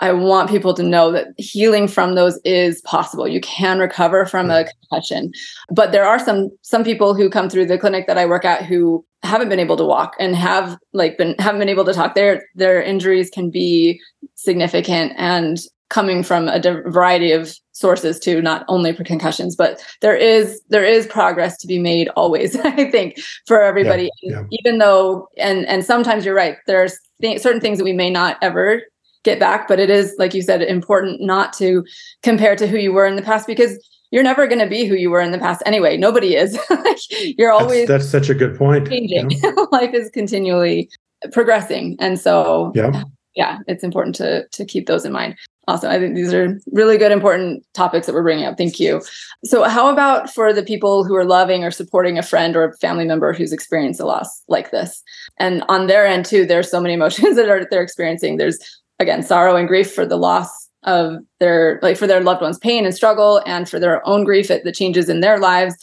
[0.00, 3.28] I want people to know that healing from those is possible.
[3.28, 4.68] You can recover from a hmm.
[4.80, 5.32] concussion.
[5.70, 8.64] But there are some some people who come through the clinic that I work at
[8.64, 12.14] who haven't been able to walk and have like been haven't been able to talk.
[12.14, 14.00] Their their injuries can be
[14.34, 15.58] significant and
[15.90, 20.84] coming from a variety of sources too not only for concussions but there is there
[20.84, 24.42] is progress to be made always i think for everybody yeah, yeah.
[24.50, 28.38] even though and and sometimes you're right there's th- certain things that we may not
[28.42, 28.82] ever
[29.24, 29.68] get back.
[29.68, 31.84] But it is, like you said, important not to
[32.22, 33.78] compare to who you were in the past because
[34.10, 35.96] you're never going to be who you were in the past anyway.
[35.96, 36.58] Nobody is.
[37.38, 38.88] you're always that's, that's, such a good point.
[38.88, 39.30] Changing.
[39.30, 39.52] Yeah.
[39.72, 40.90] Life is continually
[41.32, 43.04] progressing, and so yeah,
[43.36, 45.36] yeah, it's important to to keep those in mind.
[45.70, 45.88] Awesome.
[45.88, 48.58] I think these are really good, important topics that we're bringing up.
[48.58, 49.00] Thank you.
[49.44, 52.76] So, how about for the people who are loving or supporting a friend or a
[52.78, 55.00] family member who's experienced a loss like this?
[55.38, 58.36] And on their end, too, there's so many emotions that are they're experiencing.
[58.36, 58.58] There's
[58.98, 60.48] again sorrow and grief for the loss
[60.82, 64.50] of their like for their loved ones pain and struggle and for their own grief
[64.50, 65.76] at the changes in their lives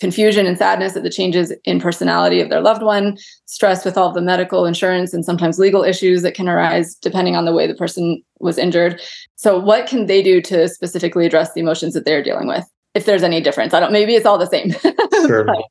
[0.00, 4.12] confusion and sadness at the changes in personality of their loved one stress with all
[4.12, 7.74] the medical insurance and sometimes legal issues that can arise depending on the way the
[7.74, 9.00] person was injured
[9.34, 13.06] so what can they do to specifically address the emotions that they're dealing with if
[13.06, 13.74] there's any difference.
[13.74, 13.92] I don't.
[13.92, 14.70] Maybe it's all the same.
[15.26, 15.50] sure.
[15.50, 15.62] Uh,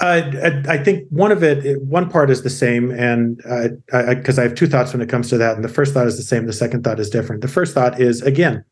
[0.00, 4.44] I, I, think one of it, one part is the same, and because uh, I,
[4.44, 5.54] I, I have two thoughts when it comes to that.
[5.54, 6.46] And the first thought is the same.
[6.46, 7.40] The second thought is different.
[7.40, 8.64] The first thought is again,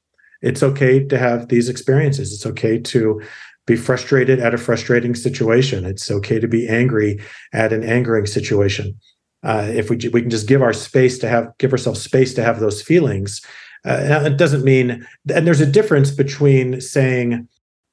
[0.43, 2.33] it's okay to have these experiences.
[2.33, 3.21] It's okay to
[3.67, 5.85] be frustrated at a frustrating situation.
[5.85, 7.21] It's okay to be angry
[7.53, 8.99] at an angering situation.
[9.43, 12.43] Uh, if we we can just give our space to have give ourselves space to
[12.43, 13.41] have those feelings.
[13.87, 17.49] Uh, it doesn't mean, and there's a difference between saying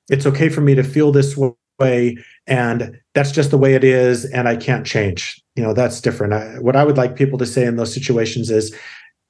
[0.09, 1.37] it's okay for me to feel this
[1.79, 6.01] way and that's just the way it is and i can't change you know that's
[6.01, 8.75] different I, what i would like people to say in those situations is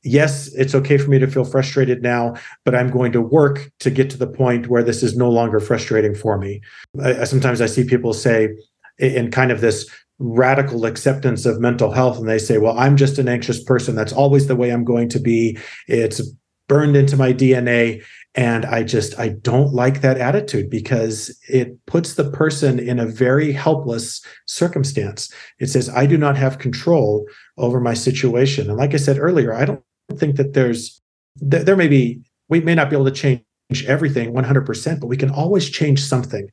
[0.03, 3.89] yes it's okay for me to feel frustrated now but i'm going to work to
[3.89, 6.61] get to the point where this is no longer frustrating for me
[7.01, 8.49] I, sometimes i see people say
[8.97, 13.19] in kind of this radical acceptance of mental health and they say well i'm just
[13.19, 13.95] an anxious person.
[13.95, 15.57] That's always the way i'm going to be.
[15.87, 16.21] It's
[16.67, 18.03] burned into my dna
[18.35, 23.05] and i just i don't like that attitude because it puts the person in a
[23.05, 25.31] very helpless circumstance.
[25.59, 27.25] It says i do not have control
[27.57, 28.69] over my situation.
[28.69, 29.83] And like i said earlier i don't
[30.15, 30.99] think that there's
[31.35, 33.43] there may be we may not be able to change
[33.85, 36.49] everything 100% but we can always change something.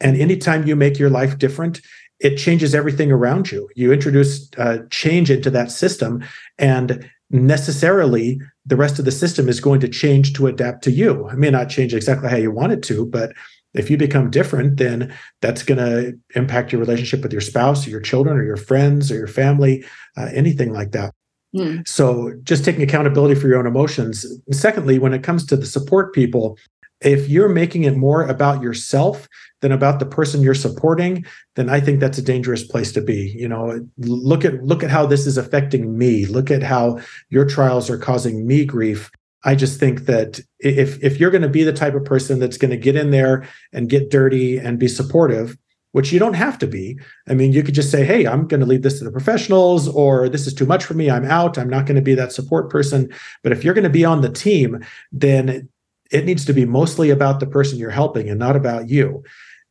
[0.00, 1.80] And anytime you make your life different
[2.22, 6.24] it changes everything around you you introduce uh, change into that system
[6.58, 11.28] and necessarily the rest of the system is going to change to adapt to you.
[11.28, 13.32] It may not change exactly how you want it to, but
[13.74, 17.90] if you become different, then that's going to impact your relationship with your spouse or
[17.90, 19.84] your children or your friends or your family,
[20.16, 21.14] uh, anything like that.
[21.56, 21.86] Mm.
[21.88, 24.26] So just taking accountability for your own emotions.
[24.52, 26.58] Secondly, when it comes to the support people,
[27.04, 29.28] if you're making it more about yourself
[29.60, 31.24] than about the person you're supporting,
[31.56, 33.34] then I think that's a dangerous place to be.
[33.36, 36.26] You know, look at look at how this is affecting me.
[36.26, 39.10] Look at how your trials are causing me grief.
[39.44, 42.58] I just think that if if you're going to be the type of person that's
[42.58, 45.56] going to get in there and get dirty and be supportive,
[45.92, 46.98] which you don't have to be.
[47.28, 49.88] I mean, you could just say, "Hey, I'm going to leave this to the professionals,"
[49.88, 51.10] or "This is too much for me.
[51.10, 51.58] I'm out.
[51.58, 53.12] I'm not going to be that support person."
[53.42, 55.68] But if you're going to be on the team, then
[56.12, 59.24] it needs to be mostly about the person you're helping and not about you.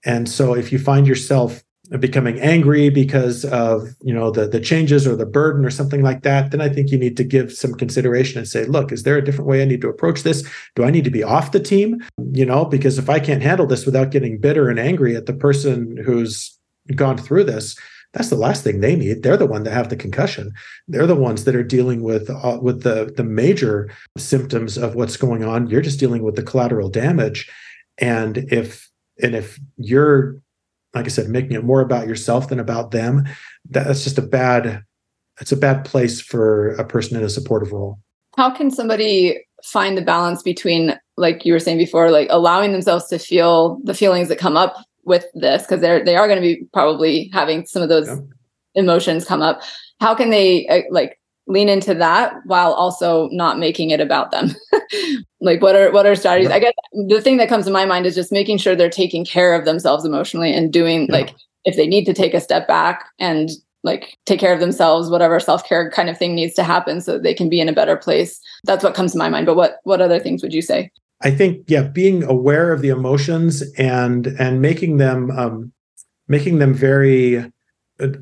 [0.03, 1.63] And so, if you find yourself
[1.99, 6.23] becoming angry because of you know the the changes or the burden or something like
[6.23, 9.17] that then i think you need to give some consideration and say look is there
[9.17, 11.59] a different way i need to approach this do i need to be off the
[11.59, 12.01] team
[12.31, 15.33] you know because if i can't handle this without getting bitter and angry at the
[15.33, 16.57] person who's
[16.95, 17.77] gone through this
[18.13, 19.23] that's the last thing they need.
[19.23, 20.51] They're the one that have the concussion.
[20.87, 25.17] They're the ones that are dealing with uh, with the the major symptoms of what's
[25.17, 25.67] going on.
[25.67, 27.49] You're just dealing with the collateral damage.
[27.97, 28.89] And if
[29.21, 30.41] and if you're
[30.93, 33.25] like I said, making it more about yourself than about them,
[33.69, 34.83] that's just a bad,
[35.39, 37.99] it's a bad place for a person in a supportive role.
[38.35, 43.07] How can somebody find the balance between, like you were saying before, like allowing themselves
[43.07, 46.47] to feel the feelings that come up with this, because they're they are going to
[46.47, 48.17] be probably having some of those yeah.
[48.75, 49.61] emotions come up.
[49.99, 54.55] How can they uh, like lean into that while also not making it about them
[55.41, 56.73] like what are what are strategies i guess
[57.07, 59.65] the thing that comes to my mind is just making sure they're taking care of
[59.65, 61.13] themselves emotionally and doing yeah.
[61.13, 61.35] like
[61.65, 63.49] if they need to take a step back and
[63.83, 67.33] like take care of themselves whatever self-care kind of thing needs to happen so they
[67.33, 70.01] can be in a better place that's what comes to my mind but what what
[70.01, 70.91] other things would you say
[71.23, 75.71] i think yeah being aware of the emotions and and making them um
[76.27, 77.45] making them very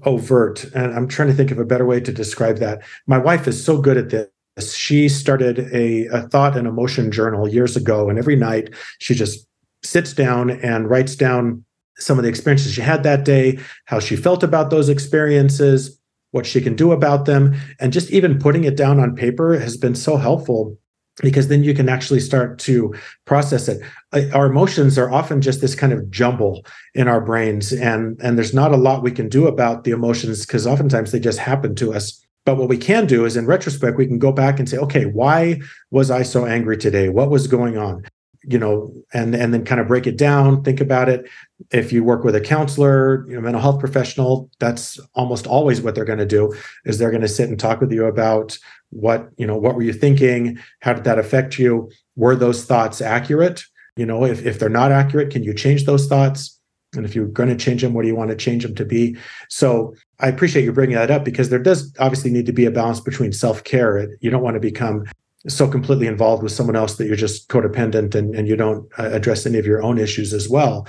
[0.03, 0.65] overt.
[0.75, 2.81] And i'm trying to think of a better way to describe that.
[3.07, 4.73] My wife is so good at this.
[4.73, 9.47] She started a, a thought and emotion journal years ago and every night she just
[9.83, 11.63] sits down and writes down
[11.97, 15.97] some of the experiences she had that day how she felt about those experiences
[16.31, 17.55] what she can do about them.
[17.79, 20.77] And just even putting it down on paper has been so helpful
[21.21, 22.93] because then you can actually start to
[23.25, 23.81] process it.
[24.13, 28.37] Uh, our emotions are often just this kind of jumble in our brains and and
[28.37, 31.75] there's not a lot we can do about the emotions because oftentimes they just happen
[31.75, 32.25] to us.
[32.45, 35.05] But what we can do is in retrospect we can go back and say okay
[35.05, 35.59] why
[35.91, 37.09] was i so angry today?
[37.09, 38.05] What was going on?
[38.43, 41.29] You know and and then kind of break it down think about it.
[41.71, 45.95] If you work with a counselor you know mental health professional that's almost always what
[45.95, 46.55] they're going to do
[46.85, 48.57] is they're going to sit and talk with you about
[48.91, 50.59] what you know what were you thinking?
[50.81, 51.91] How did that affect you?
[52.15, 53.63] Were those thoughts accurate?
[53.95, 56.57] You know if, if they're not accurate can you change those thoughts?
[56.95, 58.85] And if you're going to change them what do you want to change them to
[58.85, 59.17] be?
[59.49, 62.71] So i appreciate you bringing that up because there does obviously need to be a
[62.71, 64.09] balance between self-care.
[64.21, 65.05] You don't want to become
[65.47, 69.09] so completely involved with someone else that you're just codependent and, and you don't uh,
[69.11, 70.87] address any of your own issues as well.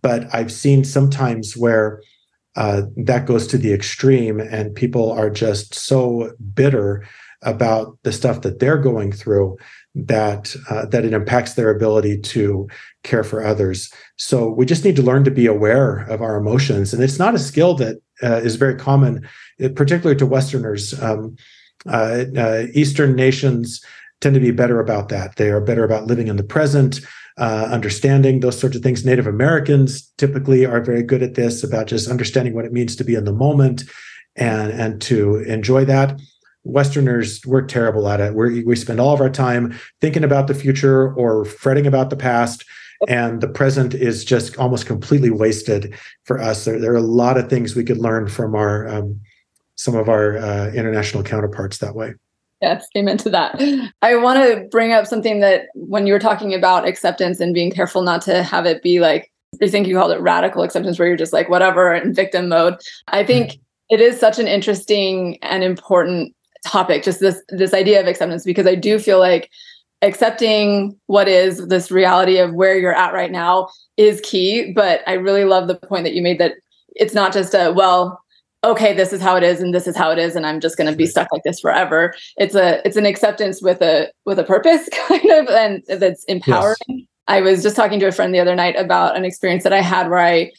[0.00, 2.02] But i've seen sometimes where
[2.56, 7.06] uh, that goes to the extreme and people are just so bitter
[7.42, 9.56] about the stuff that they're going through
[9.94, 12.68] that uh, that it impacts their ability to
[13.02, 13.92] care for others.
[14.16, 16.94] So we just need to learn to be aware of our emotions.
[16.94, 19.28] And it's not a skill that uh, is very common
[19.62, 21.00] uh, particularly to westerners.
[21.02, 21.36] Um,
[21.86, 23.84] uh, uh, eastern nations
[24.20, 25.36] tend to be better about that.
[25.36, 27.00] They are better about living in the present
[27.38, 29.04] uh, understanding those sorts of things.
[29.04, 33.04] Native americans typically are very good at this about just understanding what it means to
[33.04, 33.84] be in the moment
[34.36, 36.18] and and to enjoy that
[36.64, 38.34] Westerners, we're terrible at it.
[38.34, 42.16] we we spend all of our time thinking about the future or fretting about the
[42.16, 42.64] past,
[43.08, 45.94] and the present is just almost completely wasted
[46.24, 46.64] for us.
[46.64, 49.20] There, there are a lot of things we could learn from our um,
[49.74, 52.14] some of our uh, international counterparts that way.
[52.60, 53.60] Yes, amen to that.
[54.02, 57.72] I want to bring up something that when you were talking about acceptance and being
[57.72, 61.08] careful not to have it be like, I think you called it radical acceptance, where
[61.08, 62.76] you're just like, whatever, in victim mode.
[63.08, 63.60] I think mm-hmm.
[63.90, 68.66] it is such an interesting and important topic just this this idea of acceptance because
[68.66, 69.50] i do feel like
[70.02, 74.72] accepting what is this reality of where you're at right now is key.
[74.72, 76.54] But i really love the point that you made that
[76.88, 78.20] it's not just a well
[78.64, 80.76] okay this is how it is and this is how it is and i'm just
[80.76, 82.14] going to be stuck like this forever.
[82.36, 86.76] It's a it's an acceptance with a with a purpose kind of and that's empowering.
[86.88, 87.06] Yes.
[87.28, 89.80] i was just talking to a friend the other night about an experience that i
[89.80, 90.50] had where i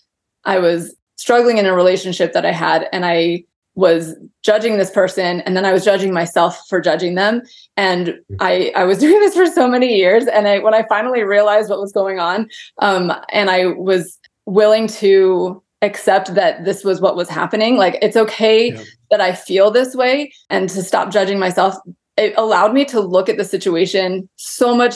[0.45, 3.43] i was struggling in a relationship that i had and i
[3.75, 7.41] was judging this person and then I was judging myself for judging them
[7.75, 11.23] and I I was doing this for so many years and I when I finally
[11.23, 12.49] realized what was going on
[12.79, 18.15] um and I was willing to accept that this was what was happening like it's
[18.15, 18.83] okay yeah.
[19.09, 21.75] that I feel this way and to stop judging myself,
[22.17, 24.95] it allowed me to look at the situation so much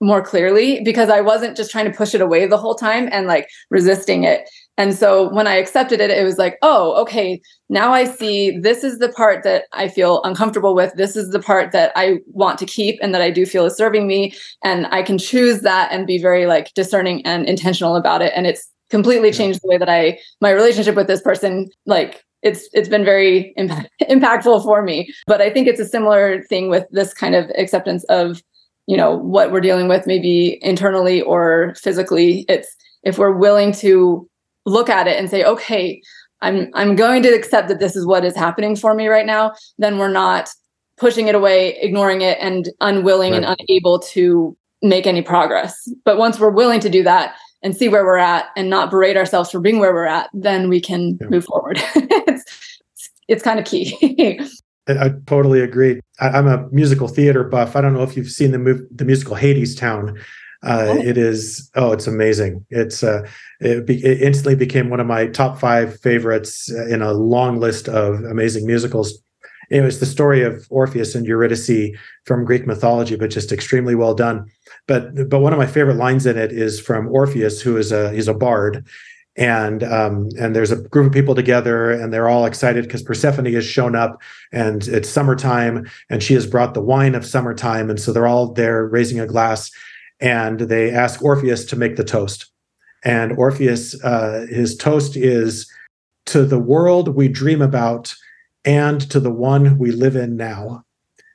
[0.00, 3.26] more clearly because I wasn't just trying to push it away the whole time and
[3.26, 4.48] like resisting it.
[4.78, 8.84] And so when I accepted it, it was like, oh, okay, now I see this
[8.84, 10.92] is the part that I feel uncomfortable with.
[10.96, 13.76] This is the part that I want to keep and that I do feel is
[13.76, 14.34] serving me.
[14.62, 18.32] And I can choose that and be very like discerning and intentional about it.
[18.36, 22.68] And it's completely changed the way that I, my relationship with this person, like it's
[22.72, 26.84] it's been very impact, impactful for me but i think it's a similar thing with
[26.90, 28.42] this kind of acceptance of
[28.86, 34.28] you know what we're dealing with maybe internally or physically it's if we're willing to
[34.66, 36.00] look at it and say okay
[36.42, 39.54] i'm i'm going to accept that this is what is happening for me right now
[39.78, 40.50] then we're not
[40.98, 43.42] pushing it away ignoring it and unwilling right.
[43.42, 47.88] and unable to make any progress but once we're willing to do that and see
[47.88, 51.16] where we're at and not berate ourselves for being where we're at then we can
[51.20, 51.28] yeah.
[51.28, 52.44] move forward it's
[53.28, 54.40] it's kind of key
[54.88, 56.00] I, totally agree.
[56.20, 57.74] I, am a musical theater buff.
[57.74, 60.16] I don't know if you've seen the move, the musical Hadestown.
[60.62, 61.02] Uh, oh.
[61.02, 62.64] It is oh, it's amazing.
[62.70, 63.28] It's uh,
[63.60, 67.60] it, be, it, instantly became one of my top five favorites uh, in a long
[67.60, 69.22] list of amazing musicals.
[69.68, 71.90] It was the story of Orpheus and Eurydice
[72.24, 74.46] from Greek mythology, but just extremely well done.
[74.86, 78.12] But but one of my favorite lines in it is from Orpheus, who is a
[78.12, 78.86] he's a bard,
[79.36, 83.44] and um, and there's a group of people together and they're all excited because persephone
[83.46, 84.20] has shown up
[84.52, 88.52] and it's summertime and she has brought the wine of summertime and so they're all
[88.52, 89.70] there raising a glass
[90.20, 92.46] and they ask orpheus to make the toast
[93.04, 95.70] and orpheus uh, his toast is
[96.24, 98.14] to the world we dream about
[98.64, 100.82] and to the one we live in now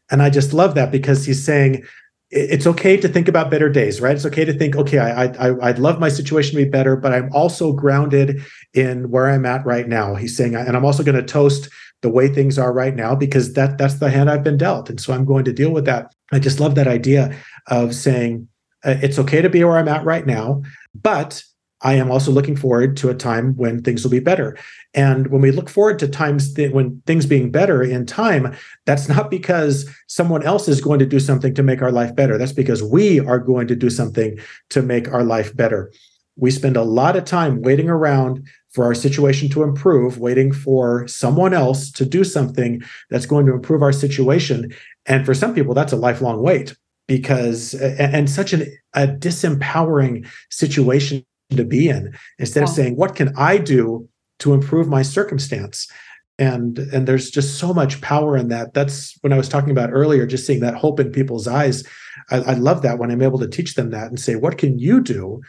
[0.10, 1.84] and i just love that because he's saying
[2.32, 4.16] it's okay to think about better days, right?
[4.16, 7.14] It's okay to think, okay, I, I, I'd love my situation to be better, but
[7.14, 8.42] I'm also grounded
[8.74, 10.16] in where I'm at right now.
[10.16, 11.68] He's saying, and I'm also going to toast
[12.02, 15.00] the way things are right now because that that's the hand I've been dealt, and
[15.00, 16.16] so I'm going to deal with that.
[16.32, 18.48] I just love that idea of saying
[18.84, 20.62] uh, it's okay to be where I'm at right now,
[20.96, 21.44] but
[21.84, 24.58] I am also looking forward to a time when things will be better.
[24.94, 28.56] And when we look forward to times th- when things being better in time,
[28.86, 32.38] that's not because someone else is going to do something to make our life better.
[32.38, 34.38] That's because we are going to do something
[34.70, 35.92] to make our life better.
[36.36, 41.08] We spend a lot of time waiting around for our situation to improve, waiting for
[41.08, 44.74] someone else to do something that's going to improve our situation.
[45.08, 46.76] And for some people, that's a lifelong wait
[47.12, 48.62] because and such an,
[48.94, 54.08] a disempowering situation to be in instead of saying what can i do
[54.40, 55.92] to improve my circumstance?
[56.40, 58.74] And and there's just so much power in that.
[58.74, 61.84] That's when i was talking about earlier just seeing that hope in people's eyes
[62.30, 64.80] I, I love that when i'm able to teach them that and say what can
[64.80, 65.42] you do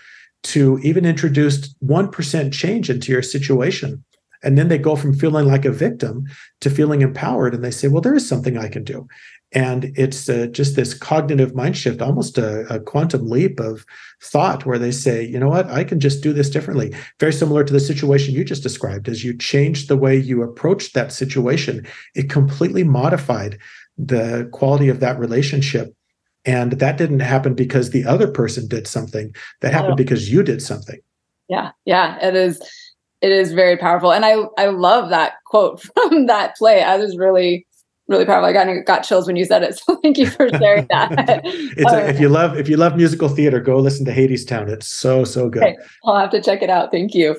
[0.54, 4.02] to even introduce 1% change into your situation?
[4.42, 6.24] And then they go from feeling like a victim
[6.62, 9.06] to feeling empowered and they say well there is something i can do
[9.55, 13.84] and it's uh, just this cognitive mind shift almost a, a, quantum leap of
[14.22, 15.68] thought where they say you know what?
[15.70, 16.94] I can just do this differently.
[17.20, 19.09] Very similar to the situation you just described.
[19.09, 23.59] As you changed the way you approached that situation it completely modified
[23.98, 25.94] the quality of that relationship.
[26.44, 29.34] And that didn't happen because the other person did something.
[29.61, 30.98] That happened because you did something.
[31.48, 31.70] Yeah.
[31.84, 32.18] Yeah.
[32.20, 32.61] It is
[33.20, 34.12] it is very powerful.
[34.12, 36.82] And i i love that quote from that play.
[36.82, 37.66] I was really
[38.09, 38.46] really powerful.
[38.46, 39.78] I got got chills when you said it.
[39.82, 41.40] So thank you for sharing that.
[41.44, 44.68] it's a, if you love if you love musical theater, go listen to Hadestown.
[44.68, 45.62] It's so so good.
[45.62, 45.76] Okay.
[46.05, 46.90] I'll have to check it out.
[46.92, 47.36] Thank you.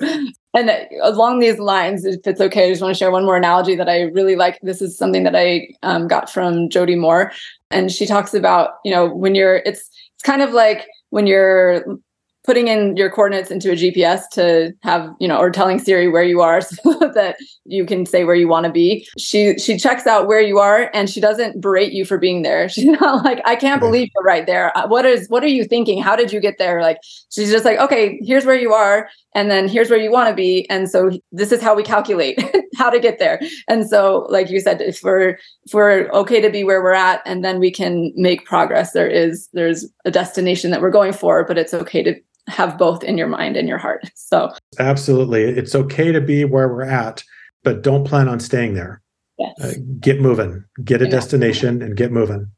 [0.54, 0.70] And
[1.02, 3.88] along these lines, if it's okay, I just want to share one more analogy that
[3.88, 4.58] I really like.
[4.62, 7.32] This is something that I um, got from Jody Moore,
[7.70, 9.80] and she talks about you know when you're it's
[10.14, 11.84] it's kind of like when you're
[12.44, 16.22] putting in your coordinates into a GPS to have, you know, or telling Siri where
[16.22, 19.08] you are so that you can say where you want to be.
[19.18, 22.68] She she checks out where you are and she doesn't berate you for being there.
[22.74, 24.76] She's not like, I can't believe you're right there.
[24.76, 26.02] Uh, what is what are you thinking?
[26.02, 26.82] How did you get there?
[26.82, 26.98] Like
[27.30, 30.34] she's just like, okay, here's where you are and then here's where you want to
[30.34, 32.38] be and so this is how we calculate
[32.76, 33.40] how to get there.
[33.68, 37.22] And so like you said if we're if we're okay to be where we're at
[37.24, 41.44] and then we can make progress there is there's a destination that we're going for
[41.44, 42.14] but it's okay to
[42.48, 44.10] have both in your mind and your heart.
[44.16, 45.42] So, absolutely.
[45.44, 47.22] It's okay to be where we're at,
[47.62, 49.00] but don't plan on staying there.
[49.38, 49.54] Yes.
[49.60, 51.10] Uh, get moving, get a yeah.
[51.10, 52.50] destination and get moving.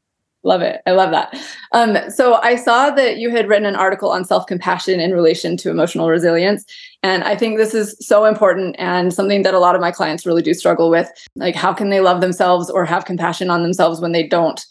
[0.43, 0.81] Love it.
[0.85, 1.35] I love that.
[1.73, 5.57] Um, so I saw that you had written an article on self compassion in relation
[5.57, 6.63] to emotional resilience.
[7.03, 10.25] And I think this is so important and something that a lot of my clients
[10.25, 11.11] really do struggle with.
[11.35, 14.65] Like, how can they love themselves or have compassion on themselves when they don't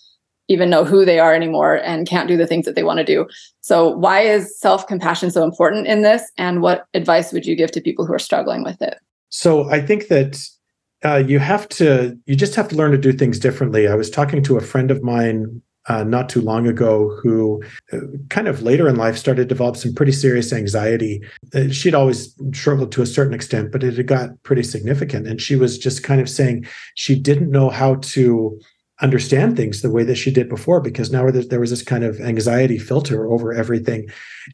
[0.48, 3.04] even know who they are anymore and can't do the things that they want to
[3.04, 3.26] do.
[3.60, 6.22] So, why is self compassion so important in this?
[6.38, 8.98] And what advice would you give to people who are struggling with it?
[9.28, 10.38] So, I think that
[11.04, 13.88] uh, you have to you just have to learn to do things differently.
[13.88, 17.98] I was talking to a friend of mine uh, not too long ago who uh,
[18.28, 21.22] kind of later in life started to develop some pretty serious anxiety.
[21.54, 25.26] Uh, she'd always struggled to a certain extent, but it had got pretty significant.
[25.26, 28.58] And she was just kind of saying she didn't know how to
[29.00, 32.20] understand things the way that she did before because now there was this kind of
[32.20, 34.08] anxiety filter over everything.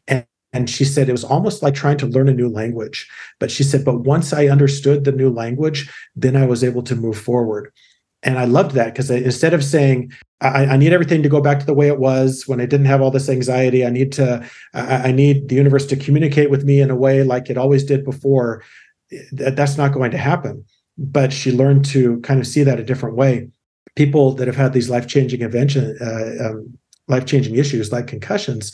[0.07, 3.09] And and she said it was almost like trying to learn a new language.
[3.39, 6.95] But she said, but once I understood the new language, then I was able to
[6.95, 7.73] move forward.
[8.21, 11.59] And I loved that because instead of saying, I, I, need everything to go back
[11.59, 14.47] to the way it was when I didn't have all this anxiety, I need to,
[14.73, 17.83] I, I need the universe to communicate with me in a way like it always
[17.83, 18.63] did before.
[19.11, 20.63] Eh, that, that's not going to happen.
[20.97, 23.49] But she learned to kind of see that a different way.
[23.95, 26.77] People that have had these life changing events, uh, um,
[27.07, 28.71] life changing issues like concussions,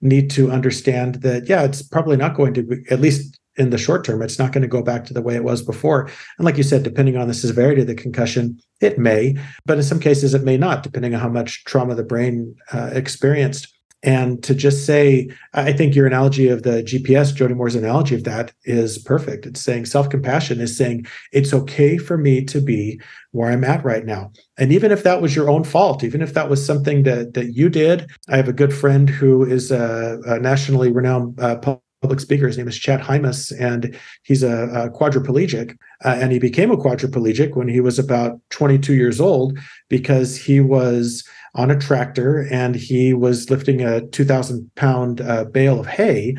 [0.00, 3.78] need to understand that, yeah, it's probably not going to be, at least in the
[3.78, 6.08] short term, it's not going to go back to the way it was before.
[6.38, 9.84] And like you said, depending on the severity of the concussion, it may, but in
[9.84, 13.71] some cases, it may not, depending on how much trauma the brain uh, experienced.
[14.02, 18.24] And to just say, I think your analogy of the GPS, Jody Moore's analogy of
[18.24, 19.46] that is perfect.
[19.46, 23.00] It's saying self compassion is saying it's okay for me to be
[23.30, 24.32] where I'm at right now.
[24.58, 27.54] And even if that was your own fault, even if that was something that, that
[27.54, 31.56] you did, I have a good friend who is a, a nationally renowned uh,
[32.02, 32.48] public speaker.
[32.48, 35.76] His name is Chad Hymas, and he's a, a quadriplegic.
[36.04, 39.56] Uh, and he became a quadriplegic when he was about 22 years old
[39.88, 41.24] because he was
[41.54, 46.36] on a tractor and he was lifting a 2,000 pound uh, bale of hay.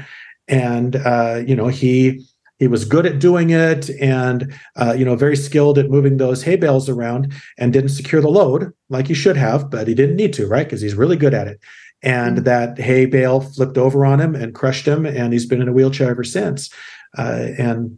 [0.47, 2.25] And, uh, you know, he,
[2.59, 6.43] he was good at doing it and uh, you know very skilled at moving those
[6.43, 10.15] hay bales around and didn't secure the load like he should have but he didn't
[10.15, 11.59] need to right because he's really good at it
[12.03, 12.45] and mm-hmm.
[12.45, 15.73] that hay bale flipped over on him and crushed him and he's been in a
[15.73, 16.69] wheelchair ever since
[17.17, 17.97] uh, and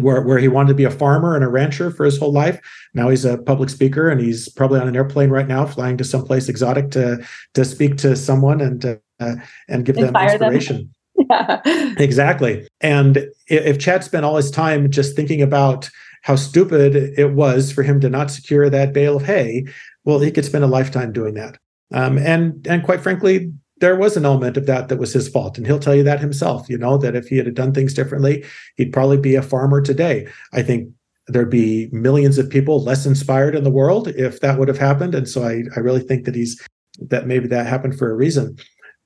[0.00, 2.60] where, where he wanted to be a farmer and a rancher for his whole life.
[2.94, 6.04] Now he's a public speaker and he's probably on an airplane right now, flying to
[6.04, 7.24] someplace exotic to
[7.54, 9.34] to speak to someone and uh,
[9.68, 10.76] and give Inspire them inspiration.
[10.76, 10.90] Them.
[11.30, 11.60] Yeah.
[11.98, 12.66] Exactly.
[12.80, 15.90] And if Chad spent all his time just thinking about
[16.22, 19.64] how stupid it was for him to not secure that bale of hay,
[20.04, 21.58] well, he could spend a lifetime doing that.
[21.92, 25.56] Um, and and quite frankly, there was an element of that that was his fault
[25.56, 28.44] and he'll tell you that himself you know that if he had done things differently
[28.76, 30.26] he'd probably be a farmer today.
[30.52, 30.90] I think
[31.26, 35.14] there'd be millions of people less inspired in the world if that would have happened
[35.14, 36.60] and so i, I really think that he's
[37.00, 38.58] that maybe that happened for a reason.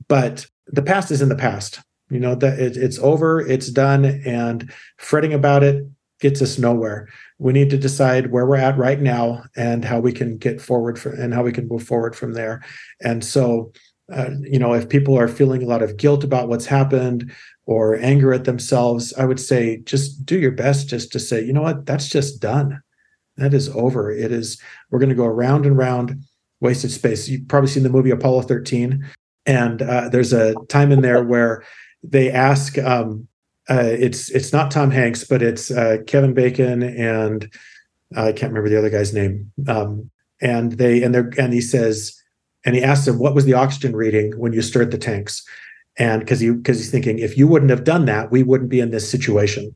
[0.09, 4.05] But the past is in the past you know that it, it's over it's done
[4.05, 5.87] and fretting about it
[6.23, 7.09] gets us nowhere.
[7.39, 10.99] We need to decide where we're at right now and how we can get forward
[10.99, 12.63] for, and how we can move forward from there.
[13.01, 13.73] And so
[14.13, 17.33] uh, you know, if people are feeling a lot of guilt about what's happened
[17.67, 21.53] or anger at themselves, I would say just do your best just to say, you
[21.53, 22.83] know what, that's just done.
[23.37, 24.11] That is over.
[24.11, 24.61] It is,
[24.91, 26.23] we're going to go around and round
[26.61, 27.29] wasted space.
[27.29, 29.05] You've probably seen the movie Apollo 13.
[29.47, 31.65] And uh, there's a time in there where
[32.03, 33.27] they ask, um,
[33.71, 37.51] uh, it's it's not Tom Hanks, but it's uh, Kevin Bacon and
[38.17, 39.53] I can't remember the other guy's name.
[39.69, 40.11] Um,
[40.41, 42.21] and they and they're and he says,
[42.65, 45.45] and he asked him what was the oxygen reading when you stirred the tanks?
[45.99, 48.81] And because he because he's thinking if you wouldn't have done that we wouldn't be
[48.81, 49.75] in this situation.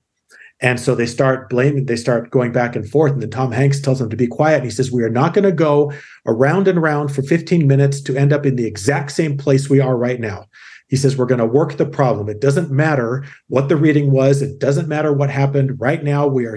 [0.60, 3.80] And so they start blaming they start going back and forth and then tom hanks
[3.80, 5.92] tells them to be quiet and he says we are not going to go
[6.26, 9.80] around and around for 15 minutes to end up in the exact same place we
[9.80, 10.46] are right now.
[10.88, 12.28] He says we're going to work the problem.
[12.28, 14.40] It doesn't matter what the reading was.
[14.40, 15.80] It doesn't matter what happened.
[15.80, 16.56] Right now we are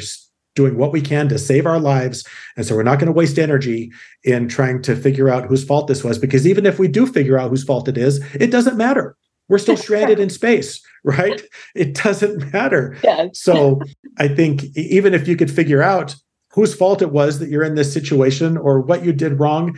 [0.60, 2.28] doing what we can to save our lives.
[2.58, 3.94] And so we're not going to waste energy
[4.26, 7.40] in trying to figure out whose fault this was, because even if we do figure
[7.40, 9.16] out whose fault it is, it doesn't matter.
[9.48, 11.42] We're still stranded in space, right?
[11.76, 12.98] It doesn't matter.
[13.34, 13.80] So
[14.18, 16.14] I think even if you could figure out
[16.52, 19.78] whose fault it was that you're in this situation or what you did wrong,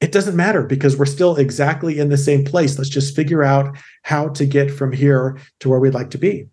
[0.00, 2.78] it doesn't matter because we're still exactly in the same place.
[2.78, 6.46] Let's just figure out how to get from here to where we'd like to be.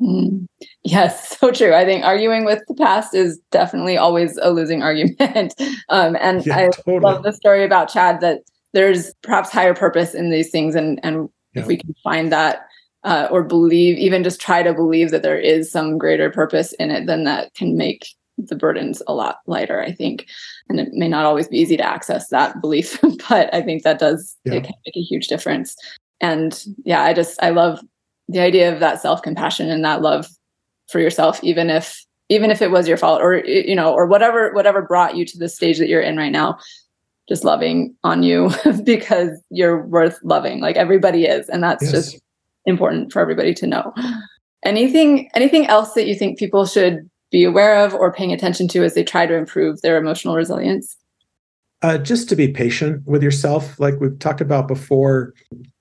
[0.00, 0.46] Mm.
[0.82, 1.74] Yes, so true.
[1.74, 5.54] I think arguing with the past is definitely always a losing argument.
[5.88, 7.00] Um, and yeah, I totally.
[7.00, 8.42] love the story about Chad that
[8.72, 11.62] there's perhaps higher purpose in these things, and and yeah.
[11.62, 12.66] if we can find that
[13.04, 16.90] uh, or believe, even just try to believe that there is some greater purpose in
[16.90, 18.06] it, then that can make
[18.38, 19.80] the burdens a lot lighter.
[19.80, 20.26] I think,
[20.68, 23.98] and it may not always be easy to access that belief, but I think that
[23.98, 24.54] does yeah.
[24.54, 25.76] it can make a huge difference.
[26.20, 27.80] And yeah, I just I love
[28.28, 30.26] the idea of that self-compassion and that love
[30.88, 34.52] for yourself even if even if it was your fault or you know or whatever
[34.52, 36.58] whatever brought you to the stage that you're in right now
[37.28, 38.50] just loving on you
[38.84, 41.92] because you're worth loving like everybody is and that's yes.
[41.92, 42.22] just
[42.66, 43.92] important for everybody to know
[44.64, 48.84] anything anything else that you think people should be aware of or paying attention to
[48.84, 50.96] as they try to improve their emotional resilience?
[51.84, 55.34] Uh, just to be patient with yourself, like we've talked about before,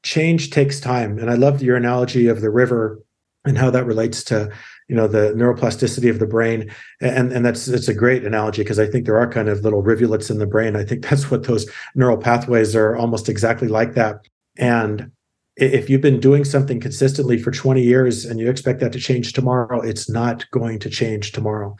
[0.03, 1.17] change takes time.
[1.17, 3.01] And I love your analogy of the river
[3.45, 4.51] and how that relates to
[4.89, 8.79] you know the neuroplasticity of the brain and and that's it's a great analogy because
[8.79, 11.43] i think there are kind of little rivulets in the brain i think that's what
[11.43, 14.19] those neural pathways are almost exactly like that
[14.57, 15.09] and
[15.55, 19.33] if you've been doing something consistently for 20 years and you expect that to change
[19.33, 21.75] tomorrow, it's not going to change tomorrow.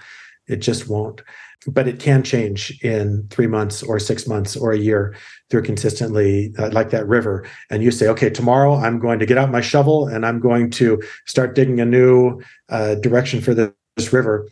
[0.47, 1.21] It just won't.
[1.67, 5.15] But it can change in three months or six months or a year
[5.49, 7.47] through consistently, uh, like that river.
[7.69, 10.71] And you say, okay, tomorrow I'm going to get out my shovel and I'm going
[10.71, 14.49] to start digging a new uh, direction for this, this river.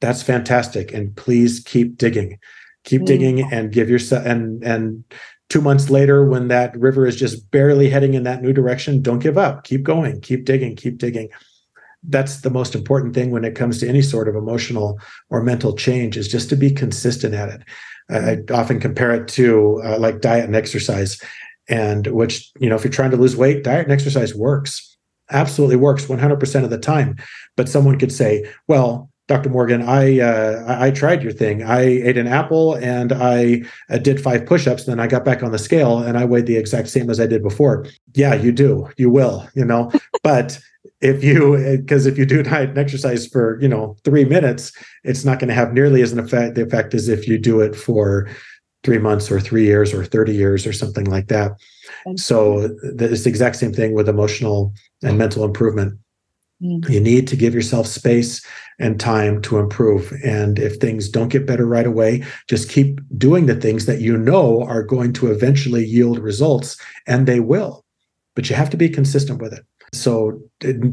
[0.00, 0.92] That's fantastic.
[0.92, 2.38] And please keep digging
[2.84, 3.06] keep mm.
[3.06, 5.04] digging and give yourself and and
[5.48, 9.18] two months later when that river is just barely heading in that new direction don't
[9.18, 11.28] give up keep going keep digging keep digging
[12.08, 14.98] that's the most important thing when it comes to any sort of emotional
[15.30, 17.62] or mental change is just to be consistent at it
[18.10, 21.20] i often compare it to uh, like diet and exercise
[21.68, 24.96] and which you know if you're trying to lose weight diet and exercise works
[25.30, 27.16] absolutely works 100% of the time
[27.56, 29.48] but someone could say well Dr.
[29.48, 31.62] Morgan, I uh, I tried your thing.
[31.62, 34.84] I ate an apple and I uh, did five push-ups.
[34.84, 37.26] Then I got back on the scale and I weighed the exact same as I
[37.26, 37.86] did before.
[38.14, 38.90] Yeah, you do.
[38.98, 39.48] You will.
[39.54, 39.90] You know,
[40.22, 40.60] but
[41.04, 44.72] if you because if you do diet and exercise for you know three minutes,
[45.04, 47.60] it's not going to have nearly as an effect the effect as if you do
[47.60, 48.28] it for
[48.82, 51.52] three months or three years or 30 years or something like that.
[52.16, 55.98] So it's the exact same thing with emotional and mental improvement.
[56.62, 56.88] Mm.
[56.90, 58.44] You need to give yourself space
[58.78, 60.12] and time to improve.
[60.22, 64.18] And if things don't get better right away, just keep doing the things that you
[64.18, 67.84] know are going to eventually yield results, and they will.
[68.34, 69.64] But you have to be consistent with it.
[69.94, 70.40] So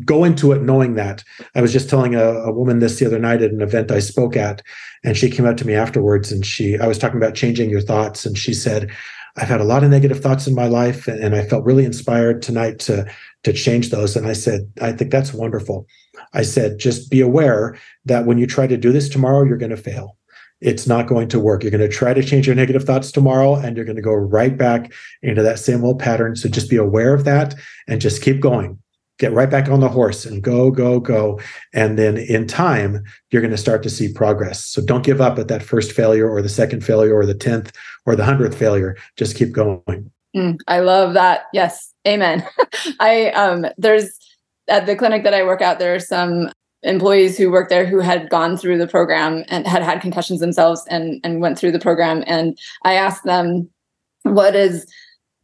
[0.06, 1.24] go into it knowing that.
[1.56, 4.00] I was just telling a, a, woman this the other night at an event I
[4.00, 4.62] spoke at,
[5.04, 7.82] and she came up to me afterwards and she I was talking about changing your
[7.82, 8.92] thoughts, and she said,
[9.38, 11.86] I've had a lot of negative thoughts in my life, and, and I felt really
[11.86, 13.06] inspired tonight to
[13.44, 14.16] to change those.
[14.16, 15.88] And I said, I think that's wonderful.
[16.34, 19.72] I said, just be aware that when you try to do this tomorrow, you're going
[19.72, 20.18] to fail.
[20.62, 21.64] It's not going to work.
[21.64, 24.14] You're going to try to change your negative thoughts tomorrow and you're going to go
[24.14, 24.94] right back
[25.24, 26.36] into that same old pattern.
[26.36, 27.56] So just be aware of that
[27.88, 28.78] and just keep going.
[29.22, 31.40] Get right back on the horse and go, go, go.
[31.76, 34.66] And then in time, you're going to start to see progress.
[34.66, 37.70] So don't give up at that first failure or the second failure or the 10th
[38.08, 38.98] or the 100th failure.
[39.18, 40.12] Just keep going.
[40.36, 41.44] Mm, I love that.
[41.54, 41.94] Yes.
[42.08, 42.44] Amen.
[43.00, 44.10] I, um, there's,
[44.68, 46.50] at the clinic that I work at, there are some
[46.82, 50.84] employees who work there who had gone through the program and had had concussions themselves
[50.90, 53.70] and and went through the program and I asked them
[54.24, 54.88] what is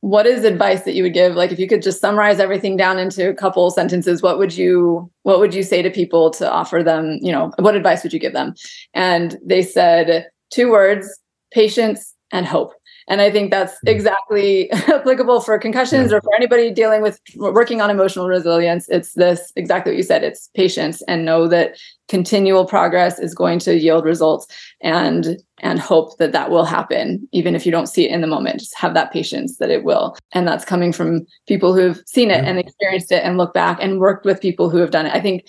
[0.02, 1.36] what is advice that you would give?
[1.36, 5.12] Like if you could just summarize everything down into a couple sentences what would you
[5.24, 8.20] what would you say to people to offer them you know what advice would you
[8.20, 8.54] give them?
[8.93, 11.20] And they said two words
[11.52, 12.74] patience and hope.
[13.10, 13.89] And I think that's hmm.
[13.89, 18.88] exactly applicable for concussions or for anybody dealing with working on emotional resilience.
[18.89, 21.78] It's this exactly what you said it's patience and know that
[22.10, 24.48] continual progress is going to yield results.
[24.82, 28.28] And and hope that that will happen even if you don't see it in the
[28.28, 32.30] moment just have that patience that it will and that's coming from people who've seen
[32.30, 32.49] it yeah.
[32.49, 35.20] and experienced it and look back and worked with people who have done it i
[35.20, 35.43] think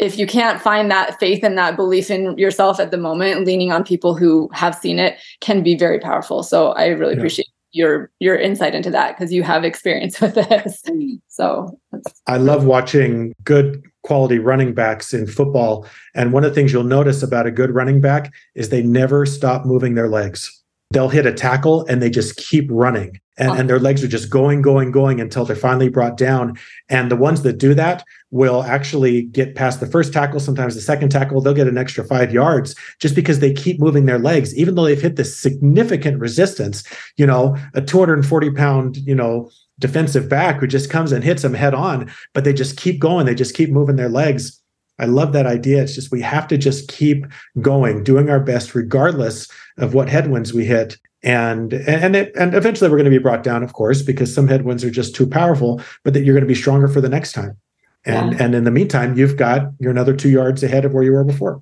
[0.00, 3.72] if you can't find that faith and that belief in yourself at the moment, leaning
[3.72, 6.42] on people who have seen it can be very powerful.
[6.42, 7.18] So I really yeah.
[7.18, 10.82] appreciate your your insight into that because you have experience with this.
[10.82, 11.20] Mm.
[11.28, 11.78] So
[12.26, 15.86] I love watching good quality running backs in football.
[16.14, 19.26] And one of the things you'll notice about a good running back is they never
[19.26, 20.50] stop moving their legs.
[20.92, 24.30] They'll hit a tackle and they just keep running and, and their legs are just
[24.30, 26.58] going, going, going until they're finally brought down.
[26.88, 30.80] And the ones that do that will actually get past the first tackle, sometimes the
[30.80, 34.56] second tackle, they'll get an extra five yards just because they keep moving their legs,
[34.56, 36.82] even though they've hit this significant resistance.
[37.18, 41.54] You know, a 240 pound, you know, defensive back who just comes and hits them
[41.54, 44.60] head on, but they just keep going, they just keep moving their legs.
[44.98, 45.82] I love that idea.
[45.82, 47.26] It's just we have to just keep
[47.60, 52.88] going, doing our best, regardless of what headwinds we hit and and it, and eventually
[52.88, 55.80] we're going to be brought down of course because some headwinds are just too powerful
[56.04, 57.56] but that you're going to be stronger for the next time
[58.04, 58.44] and yeah.
[58.44, 61.24] and in the meantime you've got you're another two yards ahead of where you were
[61.24, 61.60] before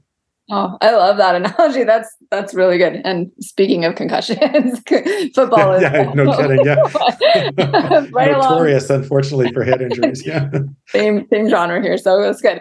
[0.51, 4.81] oh i love that analogy that's that's really good and speaking of concussions
[5.35, 9.03] football is yeah, no kidding yeah right notorious along.
[9.03, 10.49] unfortunately for head injuries yeah
[10.89, 12.61] same same genre here so that's good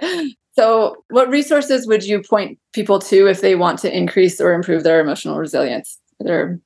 [0.53, 4.83] so what resources would you point people to if they want to increase or improve
[4.83, 6.59] their emotional resilience are there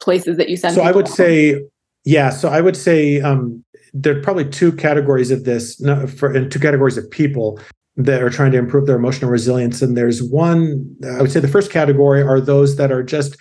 [0.00, 0.74] places that you send?
[0.74, 1.62] So I would say,
[2.04, 2.30] yeah.
[2.30, 5.76] So I would say um, there are probably two categories of this,
[6.16, 7.60] for, and two categories of people.
[7.96, 9.80] That are trying to improve their emotional resilience.
[9.80, 13.36] And there's one, I would say the first category are those that are just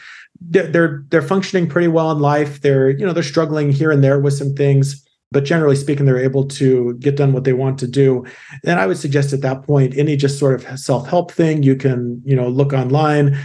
[0.50, 2.62] they're they're functioning pretty well in life.
[2.62, 6.18] They're you know they're struggling here and there with some things, but generally speaking, they're
[6.18, 8.26] able to get done what they want to do.
[8.66, 11.76] And I would suggest at that point, any just sort of self help thing you
[11.76, 13.38] can you know look online,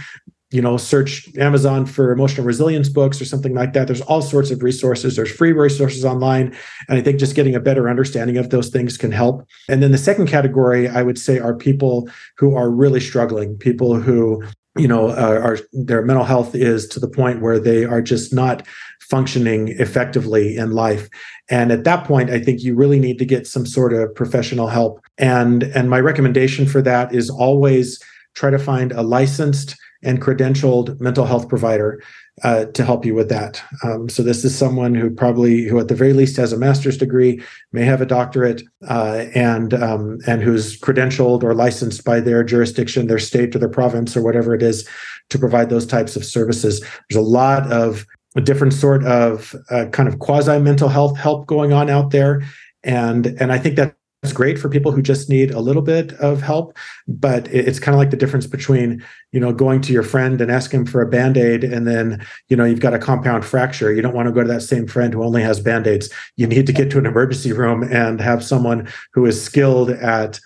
[0.51, 3.87] you know search amazon for emotional resilience books or something like that.
[3.87, 5.15] There's all sorts of resources.
[5.15, 6.55] There's free resources online.
[6.87, 9.47] And i think just getting a better understanding of those things can help.
[9.67, 13.99] And then the second category i would say are people who are really struggling people
[13.99, 14.43] who
[14.77, 18.33] you know uh, are their mental health is to the point where they are just
[18.33, 18.65] not
[19.01, 21.09] functioning effectively in life.
[21.49, 24.67] And at that point i think you really need to get some sort of professional
[24.67, 24.99] help.
[25.17, 27.99] And and my recommendation for that is always
[28.39, 32.01] try to find a licensed and credentialed mental health provider
[32.43, 33.61] uh, to help you with that.
[33.83, 36.97] Um, so this is someone who probably, who at the very least has a master's
[36.97, 37.41] degree,
[37.73, 43.07] may have a doctorate, uh, and um, and who's credentialed or licensed by their jurisdiction,
[43.07, 44.87] their state or their province or whatever it is,
[45.29, 46.79] to provide those types of services.
[46.79, 48.05] There's a lot of
[48.37, 52.41] a different sort of uh, kind of quasi mental health help going on out there,
[52.85, 56.11] and and I think that it's great for people who just need a little bit
[56.13, 60.03] of help but it's kind of like the difference between you know going to your
[60.03, 63.93] friend and asking for a band-aid and then you know you've got a compound fracture.
[63.93, 66.09] You don't want to go to that same friend who only has band-aids.
[66.35, 70.39] You need to get to an emergency room and have someone who is skilled at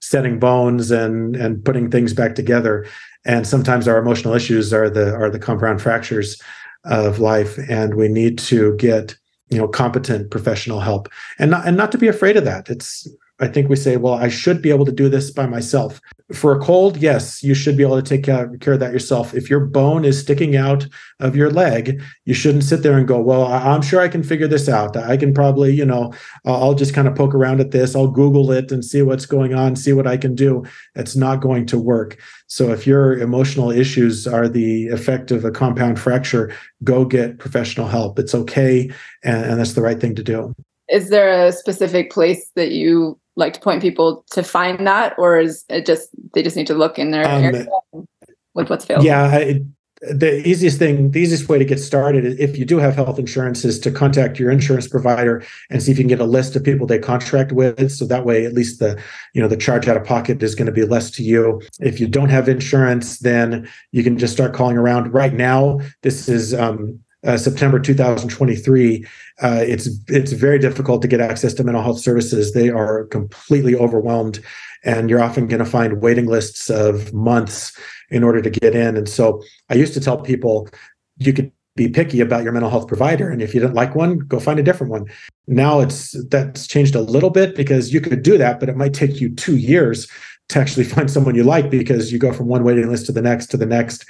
[0.00, 2.86] setting bones and and putting things back together.
[3.24, 6.40] And sometimes our emotional issues are the are the compound fractures
[6.84, 9.16] of life and we need to get
[9.50, 11.08] you know competent professional help.
[11.38, 12.68] And not and not to be afraid of that.
[12.68, 13.08] It's
[13.40, 16.00] I think we say, well, I should be able to do this by myself.
[16.32, 19.32] For a cold, yes, you should be able to take care, of that yourself.
[19.32, 20.86] If your bone is sticking out
[21.20, 24.48] of your leg, you shouldn't sit there and go, well, I'm sure I can figure
[24.48, 24.96] this out.
[24.96, 26.12] I can probably, you know,
[26.44, 27.94] I'll just kind of poke around at this.
[27.94, 30.64] I'll Google it and see what's going on, see what I can do.
[30.96, 32.18] It's not going to work.
[32.48, 37.86] So if your emotional issues are the effect of a compound fracture, go get professional
[37.86, 38.18] help.
[38.18, 38.90] It's okay.
[39.22, 40.54] And, and that's the right thing to do.
[40.90, 45.38] Is there a specific place that you like to point people to find that, or
[45.38, 48.06] is it just they just need to look in their um,
[48.54, 49.06] with what's available?
[49.06, 49.62] Yeah, it,
[50.00, 53.64] the easiest thing, the easiest way to get started, if you do have health insurance,
[53.64, 56.62] is to contact your insurance provider and see if you can get a list of
[56.62, 57.90] people they contract with.
[57.90, 59.00] So that way, at least the
[59.34, 61.62] you know the charge out of pocket is going to be less to you.
[61.80, 65.14] If you don't have insurance, then you can just start calling around.
[65.14, 69.04] Right now, this is um, uh, September 2023,
[69.42, 72.52] uh, it's it's very difficult to get access to mental health services.
[72.52, 74.40] They are completely overwhelmed,
[74.84, 77.76] and you're often going to find waiting lists of months
[78.10, 78.96] in order to get in.
[78.96, 80.68] And so, I used to tell people
[81.16, 84.18] you could be picky about your mental health provider, and if you didn't like one,
[84.18, 85.06] go find a different one.
[85.48, 88.94] Now it's that's changed a little bit because you could do that, but it might
[88.94, 90.06] take you two years
[90.50, 93.22] to actually find someone you like because you go from one waiting list to the
[93.22, 94.04] next to the next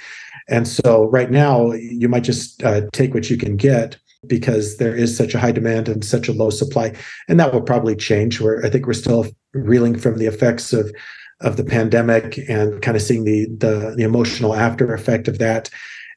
[0.49, 3.97] and so right now, you might just uh, take what you can get
[4.27, 6.93] because there is such a high demand and such a low supply.
[7.27, 8.41] And that will probably change.
[8.41, 10.91] Where I think we're still reeling from the effects of
[11.41, 15.69] of the pandemic and kind of seeing the the, the emotional after effect of that.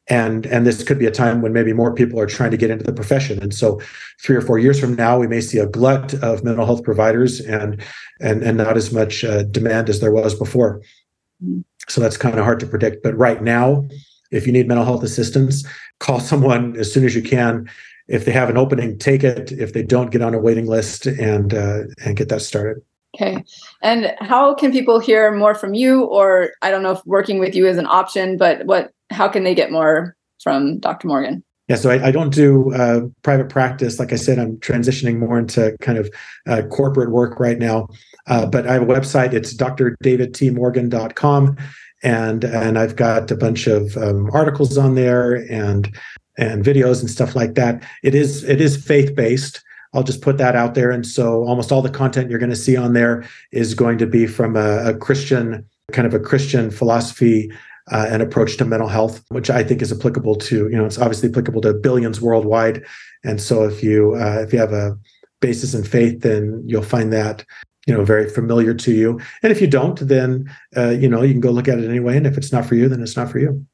[0.09, 2.71] And and this could be a time when maybe more people are trying to get
[2.71, 3.41] into the profession.
[3.41, 3.81] And so,
[4.21, 7.39] three or four years from now, we may see a glut of mental health providers
[7.39, 7.81] and
[8.21, 10.81] and and not as much uh, demand as there was before.
[11.45, 11.61] Mm-hmm.
[11.89, 13.03] So that's kind of hard to predict.
[13.03, 13.87] But right now,
[14.33, 15.65] if you need mental health assistance,
[16.01, 17.69] call someone as soon as you can.
[18.09, 19.53] If they have an opening, take it.
[19.53, 22.83] If they don't, get on a waiting list and uh, and get that started.
[23.15, 23.45] Okay.
[23.83, 26.05] And how can people hear more from you?
[26.05, 28.93] Or I don't know if working with you is an option, but what?
[29.11, 31.07] How can they get more from Dr.
[31.07, 31.45] Morgan?
[31.69, 33.99] Yeah, so I, I don't do uh, private practice.
[33.99, 36.11] Like I said, I'm transitioning more into kind of
[36.47, 37.89] uh, corporate work right now.
[38.27, 39.33] Uh, but I have a website.
[39.33, 41.57] It's drdavidtmorgan.com
[42.03, 45.95] and and I've got a bunch of um, articles on there and
[46.39, 47.83] and videos and stuff like that.
[48.03, 49.63] It is it is faith based.
[49.95, 52.57] I'll just put that out there, and so almost all the content you're going to
[52.57, 56.71] see on there is going to be from a, a Christian kind of a Christian
[56.71, 57.53] philosophy
[57.91, 60.99] uh, and approach to mental health, which I think is applicable to you know it's
[60.99, 62.85] obviously applicable to billions worldwide.
[63.25, 64.99] And so if you uh, if you have a
[65.41, 67.45] basis in faith, then you'll find that
[67.87, 69.21] you know very familiar to you.
[69.43, 72.17] And if you don't then uh, you know you can go look at it anyway.
[72.17, 73.67] And if it's not for you then it's not for you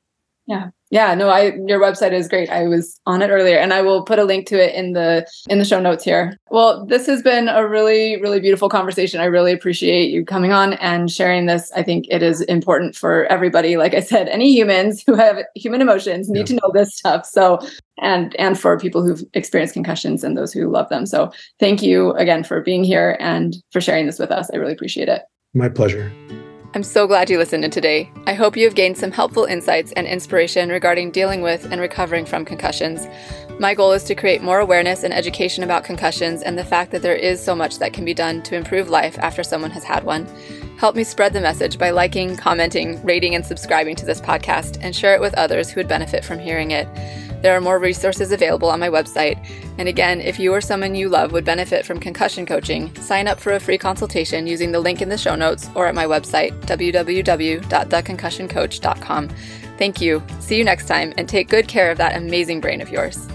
[0.49, 0.71] yeah.
[0.91, 2.49] Yeah no i your website is great.
[2.49, 5.29] I was on it earlier and i will put a link to it in the
[5.51, 6.39] in the show notes here.
[6.51, 9.21] Well this has been a really really beautiful conversation.
[9.21, 11.71] I really appreciate you coming on and sharing this.
[11.73, 15.83] I think it is important for everybody like i said any humans who have human
[15.83, 16.45] emotions need yeah.
[16.47, 17.27] to know this stuff.
[17.27, 17.61] So
[18.01, 21.05] and and for people who've experienced concussions and those who love them.
[21.05, 21.31] So
[21.61, 24.49] thank you again for being here and for sharing this with us.
[24.51, 25.23] I really appreciate it.
[25.53, 26.11] My pleasure.
[26.75, 28.13] I'm so glad you listened in today.
[28.27, 32.27] I hope you have gained some helpful insights and inspiration regarding dealing with and recovering
[32.27, 33.07] from concussions.
[33.59, 37.01] My goal is to create more awareness and education about concussions and the fact that
[37.01, 40.05] there is so much that can be done to improve life after someone has had
[40.05, 40.27] one.
[40.77, 44.95] Help me spread the message by liking, commenting, rating, and subscribing to this podcast, and
[44.95, 46.87] share it with others who would benefit from hearing it.
[47.43, 49.39] There are more resources available on my website.
[49.79, 53.39] And again, if you or someone you love would benefit from concussion coaching, sign up
[53.39, 56.59] for a free consultation using the link in the show notes or at my website,
[56.63, 59.29] www.theconcussioncoach.com.
[59.79, 60.23] Thank you.
[60.41, 63.29] See you next time and take good care of that amazing brain of yours.